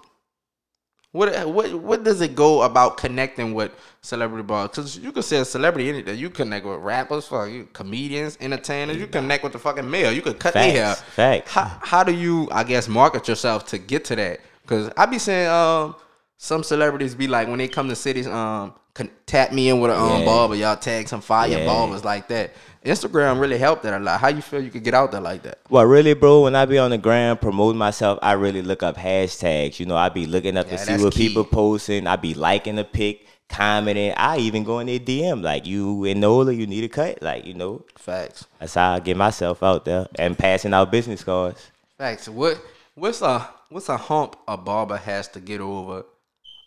[1.11, 3.73] what what what does it go about connecting with
[4.05, 4.77] celebrity barbers?
[4.77, 6.19] Because you could say a celebrity anything.
[6.19, 8.97] You connect with rappers, fuck you, comedians, entertainers.
[8.97, 10.11] You connect with the fucking mayor.
[10.11, 10.95] You could cut their hair.
[10.95, 11.15] Facts.
[11.15, 11.53] Facts.
[11.53, 14.41] How how do you I guess market yourself to get to that?
[14.63, 15.97] Because I be saying um
[16.37, 19.91] some celebrities be like when they come to cities um con- tap me in with
[19.91, 20.25] a um Yeah.
[20.25, 20.55] barber.
[20.55, 21.65] Y'all tag some fire Yeah.
[21.67, 22.53] barbers like that.
[22.85, 24.21] Instagram really helped that a lot.
[24.21, 25.59] How you feel you could get out there like that?
[25.71, 28.99] Well, really, bro, when I be on the gram promoting myself, I really look up
[28.99, 29.81] hashtags.
[29.81, 31.29] You know, I be looking up Yeah, to see what key.
[31.29, 32.07] people posting.
[32.07, 34.13] I be liking the pic, commenting.
[34.17, 37.23] I even go in their DM like, you in Nola, you need a cut.
[37.23, 38.47] Like, you know, Facts.
[38.59, 41.71] that's how I get myself out there and passing out business cards.
[41.99, 42.29] Facts.
[42.29, 42.61] What
[42.95, 46.05] what's a what's a hump a barber has to get over?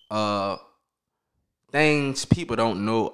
[0.10, 0.58] Uh,
[1.72, 3.14] things people don't know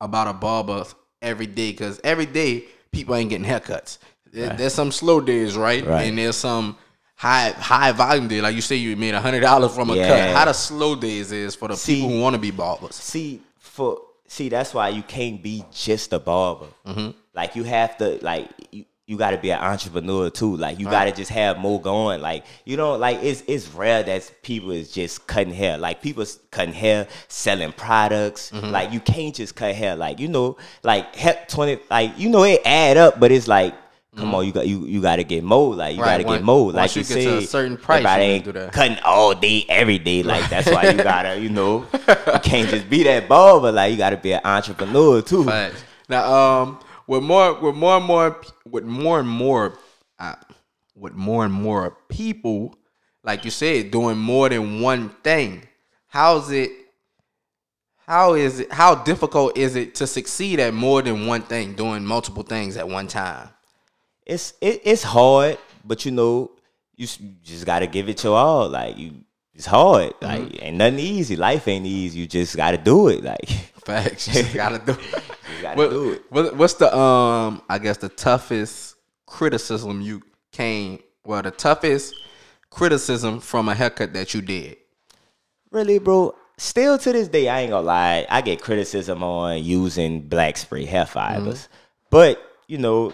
[0.00, 0.84] about a barber
[1.22, 3.98] every day because every day people ain't getting haircuts.
[4.32, 5.84] There- There's some slow days, right?
[5.86, 6.08] Right.
[6.08, 6.76] And there's some
[7.14, 8.40] high high volume day.
[8.40, 10.34] Like you say, you made a hundred dollars from a cut.
[10.34, 12.94] How the slow days is for the See- people who want to be barbers.
[12.94, 16.66] See, for see, that's why you can't be just a barber.
[16.86, 17.10] Mm-hmm.
[17.34, 20.56] Like you have to like you, you got to be an entrepreneur too.
[20.56, 22.20] Like you got to just have more going.
[22.22, 25.76] Like you know, like it's it's rare that people is just cutting hair.
[25.76, 28.50] Like people cutting hair, selling products.
[28.50, 28.70] Mm-hmm.
[28.70, 29.94] Like you can't just cut hair.
[29.94, 31.80] Like you know, like twenty.
[31.90, 33.74] Like you know, it add up, but it's like
[34.16, 35.74] Come on, you got you you got to get more.
[35.74, 36.02] Like you.
[36.02, 36.72] Right, got to once- get more.
[36.72, 40.22] Like you you, said, certain price, everybody ain't cutting all day, every day.
[40.22, 43.90] Like that's why you gotta, you know, you can't just be that ball, but Like
[43.92, 45.44] you gotta be an entrepreneur too.
[46.08, 49.78] Now, um, with more, with more and more, with more and more,
[50.18, 50.34] uh,
[50.94, 52.76] with more and more people,
[53.22, 55.66] like you said, doing more than one thing.
[56.06, 56.70] How's it?
[58.06, 58.70] How is it?
[58.72, 62.86] How difficult is it to succeed at more than one thing, doing multiple things at
[62.88, 63.48] one time?
[64.26, 66.50] It's it, it's hard, but you know,
[66.96, 68.68] you you just gotta give it your all.
[68.68, 69.12] Like you,
[69.54, 70.14] it's hard.
[70.22, 70.64] Like Mm-hmm.
[70.64, 71.36] ain't nothing easy.
[71.36, 72.20] Life ain't easy.
[72.20, 73.22] You just gotta do it.
[73.22, 73.48] Like
[73.84, 74.28] Facts.
[74.28, 75.00] You just gotta do it.
[75.56, 76.22] you gotta What- do it.
[76.30, 77.62] what- what's the um?
[77.68, 81.00] I guess the toughest criticism you came.
[81.26, 82.14] Well, the toughest
[82.70, 84.76] criticism from a haircut that you did.
[85.70, 86.34] Really, bro.
[86.56, 88.26] Still to this day, I ain't gonna lie.
[88.30, 91.74] I get criticism on using black spray hair fibers, Mm-hmm.
[92.10, 93.12] but you know,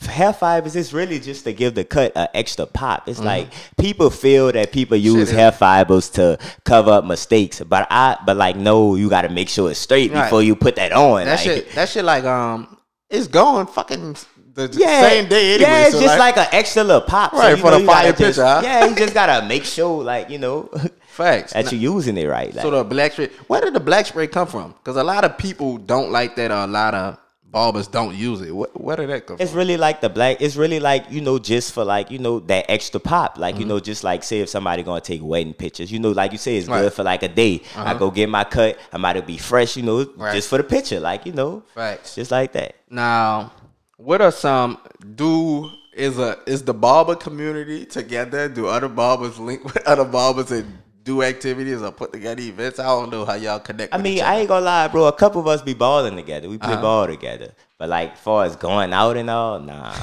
[0.00, 3.08] hair fibers is really just to give the cut an extra pop.
[3.08, 5.36] It's like people feel that people use Mm-hmm.
[5.38, 9.48] hair fibers to cover up mistakes, but I, but like, no, you got to make
[9.48, 10.24] sure it's straight Right.
[10.24, 11.24] before you put that on.
[11.24, 11.70] That like, shit.
[11.72, 12.04] That shit.
[12.04, 12.76] Like um,
[13.10, 14.16] it's going fucking
[14.54, 15.70] the Yeah, same day anyway.
[15.70, 17.32] Yeah, it's so just like, an extra little pop.
[17.32, 18.60] Right, you for know the fire just- picture, huh?
[18.62, 20.70] Yeah, you just gotta make sure, like you know,
[21.08, 21.52] facts.
[21.54, 22.54] that you're using it right.
[22.54, 23.28] Like, so the black spray.
[23.48, 24.72] Where did the black spray come from?
[24.72, 26.50] Because a lot of people don't like that.
[26.50, 27.18] Or a lot of
[27.50, 28.54] barbers don't use it.
[28.54, 29.58] Where, where did that come It's from?
[29.58, 30.40] really like the black.
[30.40, 33.38] It's really like you know, just for like you know that extra pop.
[33.38, 33.68] Like you mm-hmm.
[33.70, 36.56] know, just like say if somebody gonna take wedding pictures, you know, like you say,
[36.56, 36.82] it's Right.
[36.82, 37.62] good for like a day.
[37.74, 37.94] I uh-huh.
[37.94, 38.78] go get my cut.
[38.92, 40.34] I might be fresh, you know, Right.
[40.34, 41.00] just for the picture.
[41.00, 42.14] Like you know, Facts.
[42.14, 42.76] just like that.
[42.90, 43.52] Now,
[43.96, 44.78] what are some
[45.14, 48.48] do is a is the barber community together?
[48.48, 52.78] Do other barbers link with other barbers and do activities or put together events?
[52.78, 53.94] I don't know how y'all connect.
[53.94, 55.06] I mean, I ain't gonna lie, bro.
[55.06, 56.48] A couple of us be balling together.
[56.50, 56.82] We play Uh-huh.
[56.82, 57.52] ball together.
[57.78, 59.94] But like, far as going out and all, nah.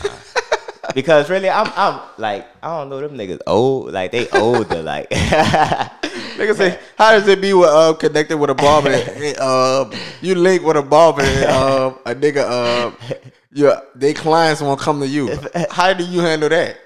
[0.95, 3.91] because really, I'm, I'm like, I don't know them niggas old.
[3.91, 4.81] Like they older.
[4.93, 5.09] like,
[6.33, 8.89] Nigga say, how does it be with uh, connected with a barber?
[8.89, 12.97] and, um, you link with a barber, and, um, a nigga, um,
[13.51, 15.29] your they clients won't come to you.
[15.69, 16.77] How do you handle that?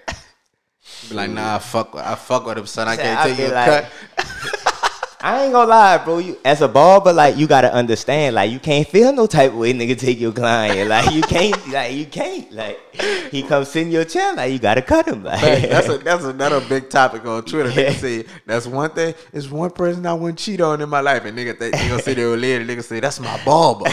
[1.09, 2.87] Be like, nah, I fuck, with, I fuck with him, son.
[2.87, 3.67] I can't I take be you a like-
[4.15, 4.83] cut.
[5.19, 6.19] I ain't gonna lie, bro.
[6.19, 9.57] You as a barber, like you gotta understand, like you can't feel no type of
[9.57, 9.97] way, nigga.
[9.97, 12.79] Take your client, like you can't, like you can't, like
[13.31, 16.23] he comes in your chair, like you gotta cut him, like Hey, that's a, that's
[16.23, 17.71] another big topic on Twitter.
[17.71, 19.15] Nigga say that's one thing.
[19.33, 22.01] It's one person I wouldn't cheat on in my life, and nigga, they, they gonna
[22.01, 22.63] sit there later.
[22.63, 23.85] Nigga say that's my barber.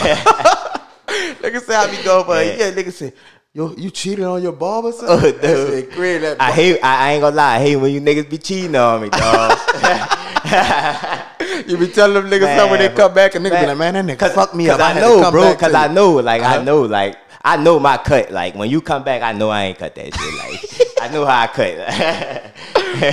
[1.06, 2.66] nigga say I be going but Yeah.
[2.66, 2.70] yeah.
[2.72, 3.12] Nigga say
[3.54, 5.06] yo, you cheated on your barber, son.
[5.10, 6.80] Oh, That shit crazy, that I hate.
[6.82, 7.56] I, I ain't gonna lie.
[7.56, 9.58] I hate when you niggas be cheating on me, dog.
[11.66, 13.94] You be telling them niggas something when they come back, and nigga be like, man,
[13.94, 14.90] that nigga Cause, fuck me cause up.
[14.90, 15.54] I, to know, bro.
[15.54, 16.60] Cause I know, like Uh-huh.
[16.60, 18.30] I know, like I know my cut.
[18.30, 20.34] Like when you come back, I know I ain't cut that shit.
[20.36, 21.76] Like I know how I cut.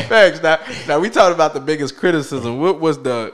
[0.10, 0.42] Thanks.
[0.42, 2.60] Now, now we talked about the biggest criticism.
[2.60, 3.34] What was the,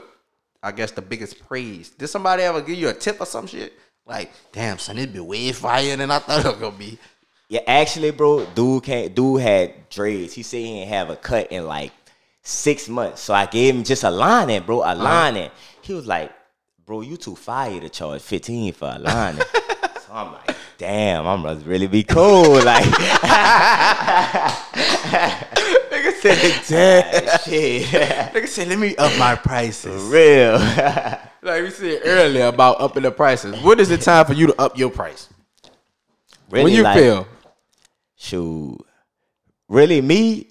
[0.62, 1.90] I guess, the biggest praise?
[1.90, 3.72] Did somebody ever give you a tip or some shit?
[4.08, 6.98] Like, damn, son, it be way fire than I thought it was gonna be.
[7.48, 9.14] Yeah, actually, bro, dude can't.
[9.14, 10.32] Dude had dreads.
[10.32, 11.92] He said he didn't have a cut in like
[12.42, 13.20] six months.
[13.20, 15.02] So I gave him just a lining, bro, a uh-huh.
[15.02, 15.50] lining.
[15.82, 16.32] He was like,
[16.86, 19.44] "Bro, you too fire to charge fifteen for a lining."
[20.06, 22.84] so I'm like, "Damn, I'm gonna really be cool." Like,
[26.20, 27.40] said, damn.
[27.40, 30.02] shit, Nigga said, let me up my prices.
[30.04, 30.58] real.
[31.40, 33.62] Like we said earlier about upping the prices.
[33.62, 35.28] What is the time for you to up your price?
[36.50, 37.28] really, when you like, feel.
[38.16, 38.84] shoot,
[39.68, 40.48] really me,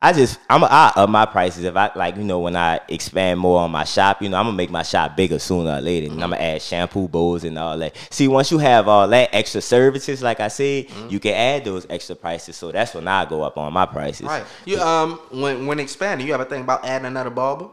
[0.00, 3.40] I just I'm I up my prices if I like you know when I expand
[3.40, 6.06] more on my shop, you know I'm gonna make my shop bigger sooner or later,
[6.12, 7.96] and I'm gonna add shampoo bowls and all that.
[8.10, 11.08] See, once you have all that extra services, like I said, Mm-hmm.
[11.08, 12.54] you can add those extra prices.
[12.56, 14.26] So that's when I go up on my prices.
[14.28, 14.44] Right.
[14.64, 17.68] You um when when expanding, you ever think about adding another barber?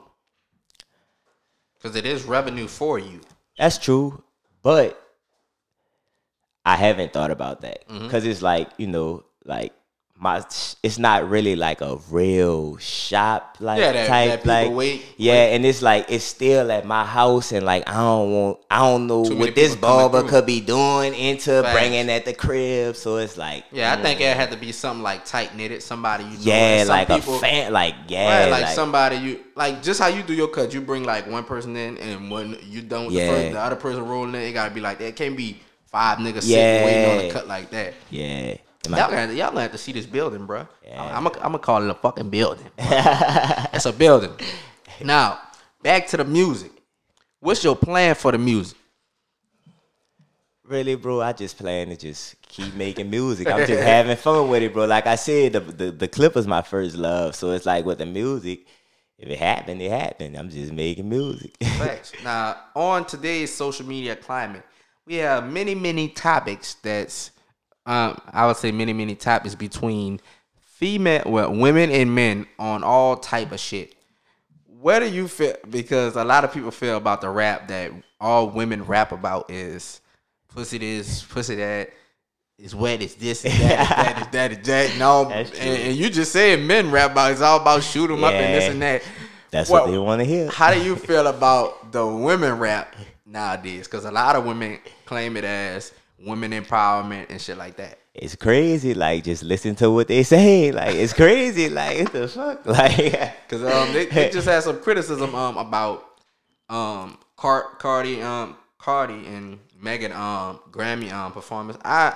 [1.78, 3.22] Because it is revenue for you.
[3.60, 4.24] That's true,
[4.64, 5.00] but
[6.66, 8.06] I haven't thought about that Mm-hmm.
[8.06, 9.74] because it's like you know, like
[10.26, 10.38] my,
[10.84, 15.34] it's not really like a real shop like Yeah, that- type that like wait- yeah,
[15.34, 15.56] wait.
[15.56, 19.08] and it's like it's still at my house and like I don't want I don't
[19.08, 21.74] know Too what this barber could be doing into Facts.
[21.78, 24.72] bringing at the crib, so it's like Yeah, I mm, think it had to be
[24.72, 26.38] something like tight knitted, somebody you know.
[26.40, 30.00] yeah, some like people- a fan, like yeah, Right, like, like, somebody you like just
[30.02, 30.74] how you do your cut.
[30.74, 34.06] You bring like one person in, and when you don't, the, first, the other person
[34.06, 35.06] rolling in, it gotta be like that.
[35.10, 37.94] It can't be five niggas sitting waiting on a cut like that.
[38.10, 38.56] yeah.
[38.88, 40.68] Am Y'all gonna, y'all gonna have to see this building, bro.
[40.84, 41.18] Yeah.
[41.18, 42.68] I'm gonna I'm call it a fucking building.
[42.78, 44.32] it's a building.
[45.04, 45.40] Now,
[45.82, 46.72] back to the music.
[47.40, 48.78] What's your plan for the music?
[50.64, 53.48] Really, bro, I just plan to just keep making music.
[53.48, 54.86] I'm just having fun with it, bro.
[54.86, 58.00] Like I said, the, the the clip was my first love, so it's like with
[58.00, 58.66] the music,
[59.18, 60.36] if it happened, it happened.
[60.36, 61.56] I'm just making music.
[62.24, 64.64] Now, on today's social media climate,
[65.06, 67.32] we have many, many topics that's,
[67.86, 70.20] um, I would say many, many topics between
[70.60, 73.96] female, well, women and men on all type of shit.
[74.66, 75.56] Where do you feel?
[75.70, 80.02] Because a lot of people feel about the rap that all women rap about is
[80.54, 81.92] pussy this, pussy that.
[82.58, 84.98] It's wet, it's this, it's that, it's that, it's that, it's that.
[84.98, 88.34] No, and, and you just saying men rap about it's all about shoot 'em up
[88.34, 89.04] and this and that.
[89.52, 90.50] That's Well, what they want to hear.
[90.50, 92.96] How do you feel about the women rap
[93.26, 93.88] nowadays?
[93.88, 98.00] Because a lot of women claim it as women empowerment and shit like that.
[98.14, 98.94] It's crazy.
[98.94, 100.72] Like just listen to what they say.
[100.76, 101.70] Like it's crazy.
[101.70, 102.66] Like what the fuck?
[102.66, 106.06] Like Because um, they, they just had some criticism um about
[106.70, 111.78] um Car- Cardi um Cardi and Megan um Grammy um performance.
[111.84, 112.16] I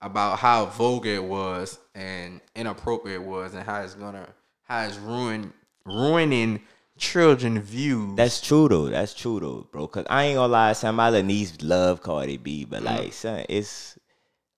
[0.00, 4.26] about how vulgar it was and inappropriate it was and how it's gonna
[4.62, 5.52] how it's ruin
[5.84, 6.60] ruining
[6.96, 8.16] children views.
[8.16, 8.86] That's true though.
[8.88, 9.86] That's true though, bro.
[9.88, 10.94] Cause I ain't gonna lie, son.
[10.94, 12.96] My little niece love Cardi B, but Mm-hmm.
[12.96, 13.98] like, son, it's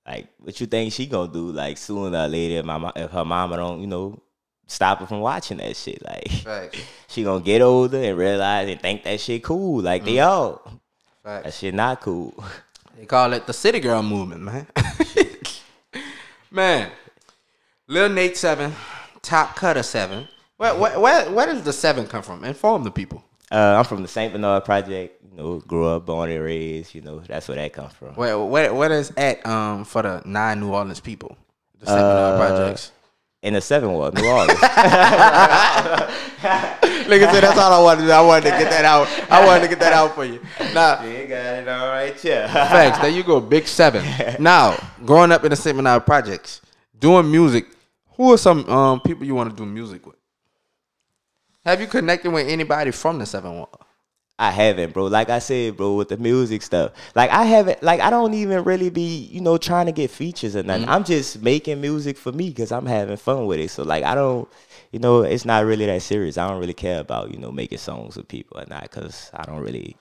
[0.07, 1.51] like, what you think she gonna do?
[1.53, 4.21] Like, sooner or later, if my if her mama don't, you know,
[4.67, 6.77] stop her from watching that shit, like,
[7.09, 9.83] she gonna get older and realize and think that shit cool.
[9.83, 10.07] Like Mm.
[10.07, 10.81] they all,
[11.23, 11.45] Facts.
[11.45, 12.35] that shit not cool.
[12.99, 14.67] They call it the City Girl movement, man.
[16.51, 16.91] man,
[17.87, 18.75] Lil Nate seven,
[19.23, 20.27] Top Cutter seven.
[20.59, 22.43] Where, where, where, does the seven come from?
[22.45, 23.25] Inform the people.
[23.51, 25.25] Uh, I'm from the Saint Bernard Project.
[25.31, 26.95] You know, grew up, born and raised.
[26.97, 28.15] You know, that's where that comes from.
[28.17, 31.39] Where, where, where is at um for the nine New Orleans people?
[31.79, 32.93] The seven Uh, projects.
[33.41, 34.59] In the Seven Ward, New Orleans.
[37.09, 38.13] Nigga said that's all I wanted to do.
[38.13, 39.09] I wanted to get that out.
[39.31, 40.41] I wanted to get that out for you.
[40.75, 42.53] Nah, you got it all right, yeah.
[42.69, 42.99] thanks.
[42.99, 43.41] There you go.
[43.41, 44.05] Big seven.
[44.41, 46.61] Now, growing up in the seminar projects,
[46.99, 47.67] doing music,
[48.17, 50.18] who are some um, people you want to do music with?
[51.69, 53.69] Have you connected with anybody from the seven one?
[54.39, 55.05] I haven't, bro.
[55.05, 56.93] Like I said, bro, with the music stuff.
[57.15, 60.57] Like I haven't, like I don't even really be, you know, trying to get features
[60.57, 60.89] or nothing.
[60.89, 63.71] I'm just making music for me because I'm having fun with it.
[63.71, 64.49] So like I don't,
[64.93, 66.39] you know, it's not really that serious.
[66.39, 69.45] I don't really care about, you know, making songs with people or not because I
[69.45, 69.95] don't really.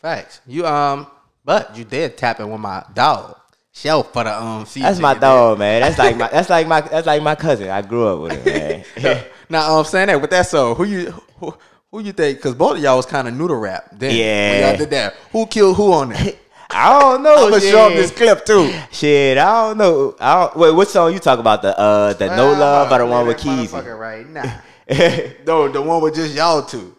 [0.00, 0.40] Facts.
[0.44, 1.06] You um,
[1.44, 3.38] but you did tap in with my dog.
[3.74, 4.66] Show for the um.
[4.76, 5.80] That's my dog, man.
[5.80, 7.70] That's like my, that's like my, that's like my cousin.
[7.70, 9.24] I grew up with him, man.
[9.48, 11.54] Now I'm saying that with that so who you who,
[11.90, 12.38] who you think?
[12.38, 13.88] Because both of y'all was kind of new to rap.
[13.92, 14.68] Then when Yeah.
[14.70, 15.14] y'all did that.
[15.30, 16.36] Who killed who on that?
[16.70, 17.34] I don't know.
[17.46, 18.72] I'm gonna show up this clip too.
[18.90, 20.16] Shit, I don't know.
[20.18, 21.60] I don't, wait, what song you talk about?
[21.60, 23.98] The uh, the No Love or the one with Keezy?
[23.98, 24.62] Right now.
[25.46, 26.94] no, the one with just y'all two.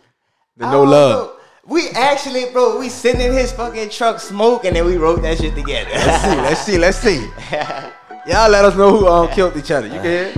[0.57, 1.27] The I no love.
[1.27, 1.39] know.
[1.65, 5.38] We actually, bro, we sitting in his fucking truck smoking and then we wrote that
[5.38, 5.91] shit together.
[5.93, 7.30] Let's see, let's see, let's see.
[8.30, 9.88] Y'all let us know who um killed each other.
[9.88, 10.34] You can hear?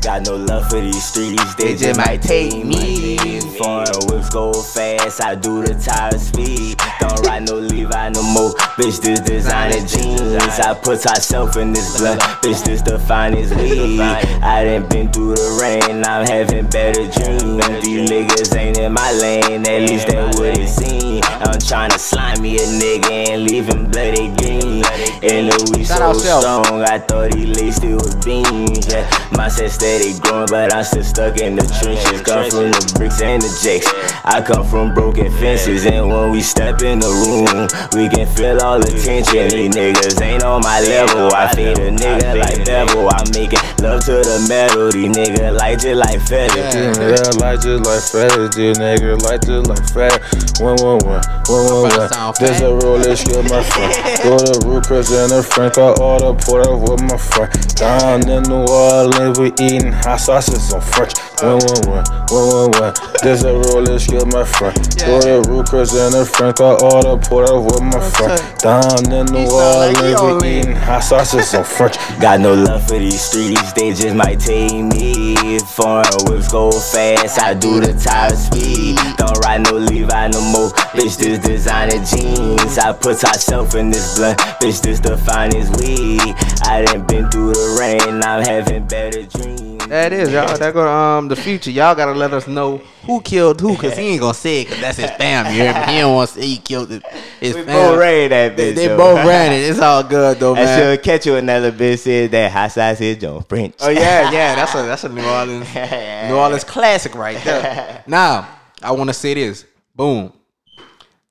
[0.00, 3.33] Got no love for these streets, they just might take me.
[3.58, 6.76] Foreign whips go fast, I do the tire speed.
[6.98, 9.00] Don't ride no Levi no more, bitch.
[9.00, 12.64] This designer jeans, I put myself in this blood, bitch.
[12.64, 14.00] This the finest weed.
[14.00, 17.84] I done been through the rain, I'm having better dreams.
[17.84, 21.22] These niggas ain't in my lane, at least that what it seem.
[21.22, 24.82] I'm tryna slime me a nigga and leave him bloody green.
[25.22, 28.88] And the weed so strong, I thought he laced it with beans.
[28.88, 32.20] Yeah, my set steady growing, but I'm still stuck in the trenches.
[32.22, 33.86] Come from the bricks and the jakes.
[34.24, 38.60] I come from broken fences, and when we step in the room, we can feel
[38.64, 39.52] all the tension.
[39.52, 41.28] These niggas ain't on my level.
[41.34, 43.08] I feed a nigga like Bevel.
[43.12, 44.90] I'm making love to the metal.
[44.90, 46.64] These niggas like it like feather.
[46.96, 50.16] Nigga like just like fat, this nigga like just like fat.
[50.60, 51.20] One one one,
[51.52, 52.08] one one About to one.
[52.08, 52.64] sound This fat.
[52.64, 53.92] a roll, let's get my friend.
[54.24, 57.52] Go to Ruth's Chris and a friend, got all the porter with my friend.
[57.76, 61.12] Down in New Orleans, we eating hot sausages on French.
[61.44, 62.94] One one one, one one one.
[63.22, 64.74] This a roll, let's my friend.
[65.04, 68.40] Go to Ruth's Chris and a friend, got all the porter with my friend.
[68.60, 71.96] Down in New sound like he Orleans, on we eating hot sausages on French.
[72.18, 75.58] Got no love for these streets, they just might take me.
[75.76, 78.96] Foreign whips go fast, I do the tire speed.
[79.18, 81.18] Don't ride no Levi no more, bitch.
[81.18, 84.80] This designer jeans, I put myself in this blunt, bitch.
[84.80, 86.34] This the finest weed.
[86.64, 89.73] I done been through the rain, I'm having better dreams.
[89.88, 90.56] That is y'all.
[90.56, 91.70] That go um the future.
[91.70, 94.80] Y'all gotta let us know who killed who, cause he ain't gonna say it, cause
[94.80, 95.46] that's his fam.
[95.46, 95.92] You hear me?
[95.92, 97.02] He don't want to say he killed his,
[97.38, 97.90] his We fam.
[97.90, 98.76] both ran that They, bitch.
[98.76, 98.96] they though.
[98.96, 99.56] both ran it.
[99.70, 103.18] It's all good though, I should catch you another bitch said that hot sauce is
[103.18, 103.74] John French.
[103.80, 104.54] Oh yeah, yeah.
[104.54, 105.74] That's a that's a New Orleans
[106.28, 108.02] New Orleans classic right there.
[108.06, 108.48] Now
[108.82, 109.66] I want to say this.
[109.94, 110.32] Boom.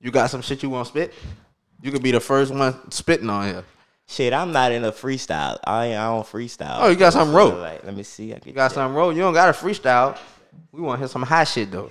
[0.00, 1.14] You got some shit you want to spit?
[1.82, 3.64] You could be the first one spitting on here.
[4.06, 5.58] Shit, I'm not in a freestyle.
[5.64, 6.76] I ain't, I don't freestyle.
[6.80, 7.58] Oh, you got something wrote.
[7.58, 8.34] Like, let me see.
[8.34, 9.12] I You got something roll.
[9.12, 10.18] You don't got a freestyle.
[10.72, 11.90] We want to hear some hot shit though.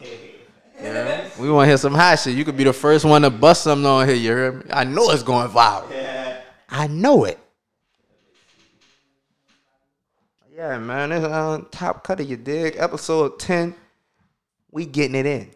[0.81, 1.27] Yeah.
[1.39, 2.35] We want to hear some hot shit.
[2.35, 4.15] You could be the first one to bust something on here.
[4.15, 4.71] You heard me?
[4.71, 5.89] I know it's going viral.
[5.91, 6.41] Yeah.
[6.69, 7.39] I know it.
[10.55, 11.11] Yeah, man.
[11.11, 12.75] It's uh, top cut of your dig.
[12.77, 13.75] Episode ten.
[14.71, 15.51] We getting it in.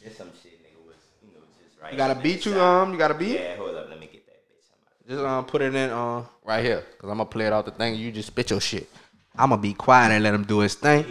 [0.00, 1.92] There's some shit, nigga, was, you know, just right.
[1.92, 2.92] You got to beat you um.
[2.92, 3.40] You got to beat.
[3.40, 3.88] Yeah, hold up.
[3.90, 4.70] Let me get that bitch.
[4.72, 7.64] I'm Just um, put it in uh, right here, cause I'm gonna play it off
[7.64, 7.96] the thing.
[7.96, 8.88] You just spit your shit.
[9.36, 11.04] I'm gonna be quiet and let him do his thing.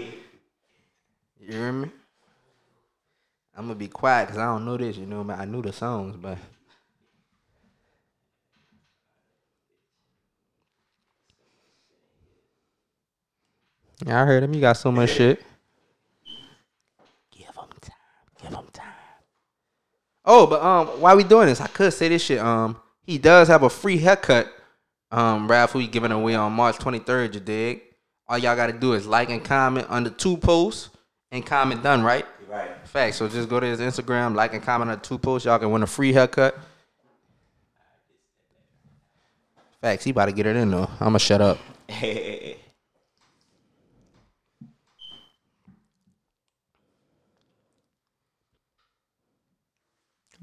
[1.38, 1.92] You hear me?
[3.58, 4.96] I'm gonna be quiet because I don't know this.
[4.96, 5.38] You know, man.
[5.38, 6.38] I knew the songs, but
[14.06, 14.54] yeah, I heard him.
[14.54, 15.44] You got so much shit.
[17.32, 17.92] Give him time.
[18.42, 18.94] Give him time.
[20.24, 21.60] Oh, but um, why we doing this?
[21.60, 22.40] I could say this shit.
[22.40, 22.78] Um,
[23.10, 24.54] he does have a free haircut.
[25.12, 27.34] Um, raffle he giving away on March 23rd.
[27.34, 27.82] You dig?
[28.28, 30.92] All y'all got to do is like and comment under two posts
[31.32, 32.28] and comment done right.
[32.48, 32.70] Right.
[32.88, 33.18] Facts.
[33.18, 35.48] So just go to his Instagram, like and comment on two posts.
[35.48, 36.56] Y'all can win a free haircut.
[39.82, 40.04] Facts.
[40.04, 40.92] He about to get it in though.
[41.00, 41.58] I'ma shut up.
[41.90, 42.60] Come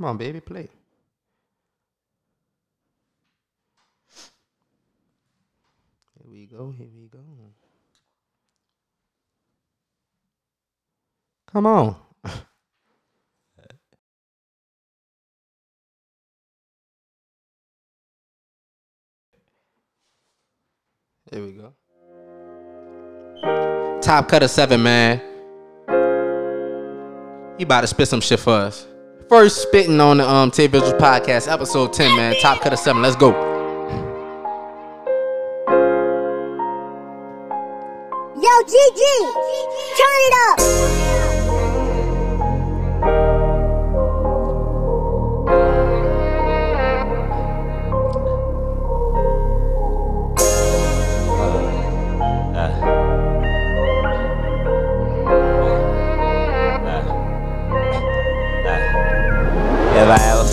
[0.01, 0.69] on, baby, play.
[6.27, 6.75] Here we go.
[6.77, 7.21] Here we go.
[11.53, 11.97] Come on.
[21.33, 21.73] There we go.
[24.01, 25.19] Top cutter seven, man.
[27.59, 28.87] He about to spit some shit for us.
[29.29, 32.37] First spitting on the um TAEVI$UALS podcast, episode 10, man.
[32.41, 33.03] Top cutter seven.
[33.03, 33.56] Let's go.
[38.67, 39.01] GG,
[39.97, 41.16] turn it up.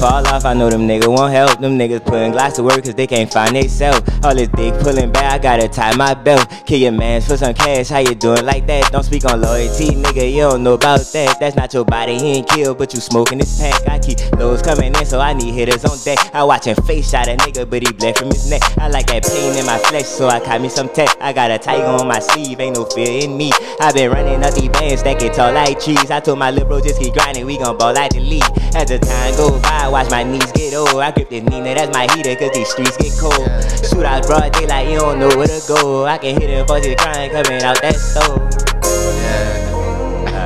[0.03, 1.59] Fall off, I know them niggas won't help.
[1.61, 4.01] Them niggas putting glass to work cause they can't find they self.
[4.25, 6.45] All this dick pulling back, I gotta tie my belt.
[6.65, 8.91] Kill your mans for some cash, how you doing like that?
[8.91, 11.39] Don't speak on loyalty, nigga, you don't know about that.
[11.39, 13.87] That's not your body, he ain't killed, but you smoking this pack.
[13.87, 16.19] I keep those coming in, so I need hitters on deck.
[16.35, 18.61] I watch him face shot a nigga, but he bled from his neck.
[18.77, 21.09] I like that pain in my flesh, so I caught me some tech.
[21.21, 23.51] I got a tiger on my sleeve, ain't no fear in me.
[23.79, 26.11] i been running up these bands, stacking tall like trees.
[26.11, 28.43] I told my little just keep grinding, we gon' ball like the league.
[28.75, 30.89] As the time go by, watch my knees get old.
[30.89, 33.47] I grip this Nina, that's my heater, cause these streets get cold.
[33.85, 36.05] Shoot out broad daylight, you don't know where to go.
[36.05, 38.41] I can hear them voices crying coming out that stove.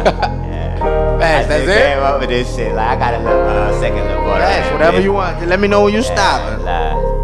[1.18, 1.82] Facts, that's I just it.
[1.82, 2.76] came up with this shit.
[2.76, 4.38] Like, I got a little uh, second little boy.
[4.38, 5.38] Facts, whatever you want.
[5.38, 6.02] Just let me know when you.
[6.02, 6.58] Nah.
[6.58, 7.17] Nah.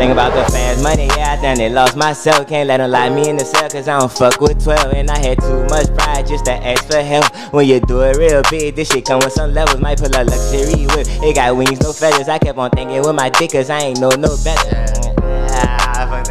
[0.00, 2.48] Think about the fans money, yeah, I done it, lost myself.
[2.48, 4.94] Can't let them lie me in the cell, cause I don't fuck with 12.
[4.94, 7.26] And I had too much pride just to ask for help.
[7.52, 9.78] When you do it real big, this shit come with some levels.
[9.78, 11.06] Might pull a luxury whip.
[11.22, 12.30] It got wings, no feathers.
[12.30, 14.86] I kept on thinking with my dick, cause I ain't know no better.
[15.52, 16.26] Ah, fuck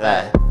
[0.00, 0.41] that,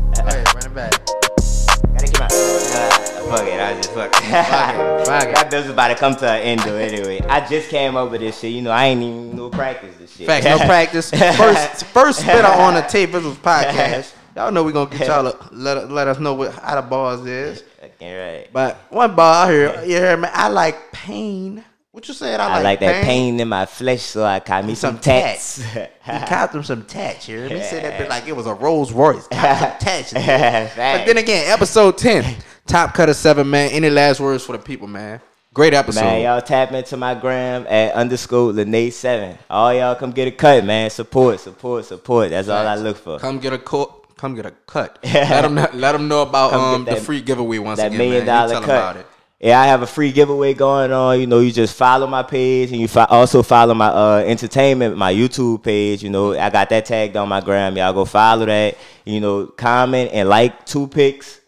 [3.36, 4.12] fuck it, I just fuck.
[4.14, 5.06] it.
[5.06, 5.34] fuck it.
[5.42, 6.76] That bill's about to come to an end though.
[6.76, 8.52] Anyway, I just came up with this shit.
[8.52, 10.26] You know, I ain't even no practice this shit.
[10.26, 11.10] Facts, no practice.
[11.10, 14.14] First, first spitter on the TAEVI$UALS podcast.
[14.36, 17.20] Y'all know we gonna get y'all to let, let us know what how the bars
[17.26, 17.64] is.
[17.84, 18.48] Okay, right.
[18.50, 20.26] But one bar I hear, you hear me?
[20.32, 21.62] I like pain.
[21.90, 22.40] What you said?
[22.40, 25.02] I like, I like that pain in my flesh, so I caught me some, Some
[25.02, 25.62] tats.
[25.74, 25.86] He
[26.26, 27.28] copped him some tats.
[27.28, 27.56] You hear me?
[27.56, 29.28] He said that bit like it was a Rolls Royce.
[29.28, 30.74] Copped some tats.
[30.74, 32.24] But then again, episode ten,
[32.66, 33.70] top cutter seven, man.
[33.70, 35.20] Any last words for the people, man?
[35.54, 36.00] Great episode.
[36.00, 39.36] Man, y'all tap into my gram at underscore Lene7.
[39.50, 40.88] All y'all come get a cut, man.
[40.88, 42.30] Support, support, support.
[42.30, 43.18] That's all I look for.
[43.18, 44.16] Come get a cut.
[44.16, 44.98] Come get a cut.
[45.04, 47.98] let them let them know about Come get um the free giveaway once that again.
[47.98, 48.26] million man.
[48.26, 48.76] You dollar tell 'em cut.
[48.78, 49.06] about it.
[49.40, 51.18] Yeah, I have a free giveaway going on.
[51.20, 54.96] You know, you just follow my page and you fo- also follow my uh, entertainment,
[54.96, 56.02] my YouTube page.
[56.04, 57.76] You know, I got that tagged on my gram.
[57.76, 58.78] Y'all go follow that.
[59.04, 61.40] You know, comment and like two pics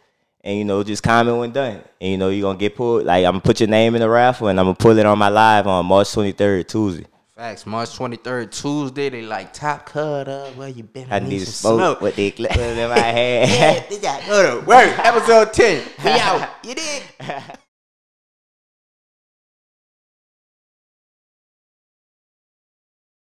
[0.44, 3.24] and you know just comment when done and you know you're gonna get pulled like
[3.24, 5.28] i'm gonna put your name in the raffle and i'm gonna pull it on my
[5.28, 10.54] live on march 23rd tuesday Facts, March 23rd, Tuesday, they like top cut up.
[10.54, 11.08] Where you been?
[11.10, 11.78] I need, need some smoke.
[11.78, 12.00] smoke.
[12.00, 13.48] What they put in my head.
[13.48, 14.98] yeah, they got go to work.
[15.00, 15.88] Episode 10.
[16.04, 16.48] We out.
[16.62, 17.02] You did.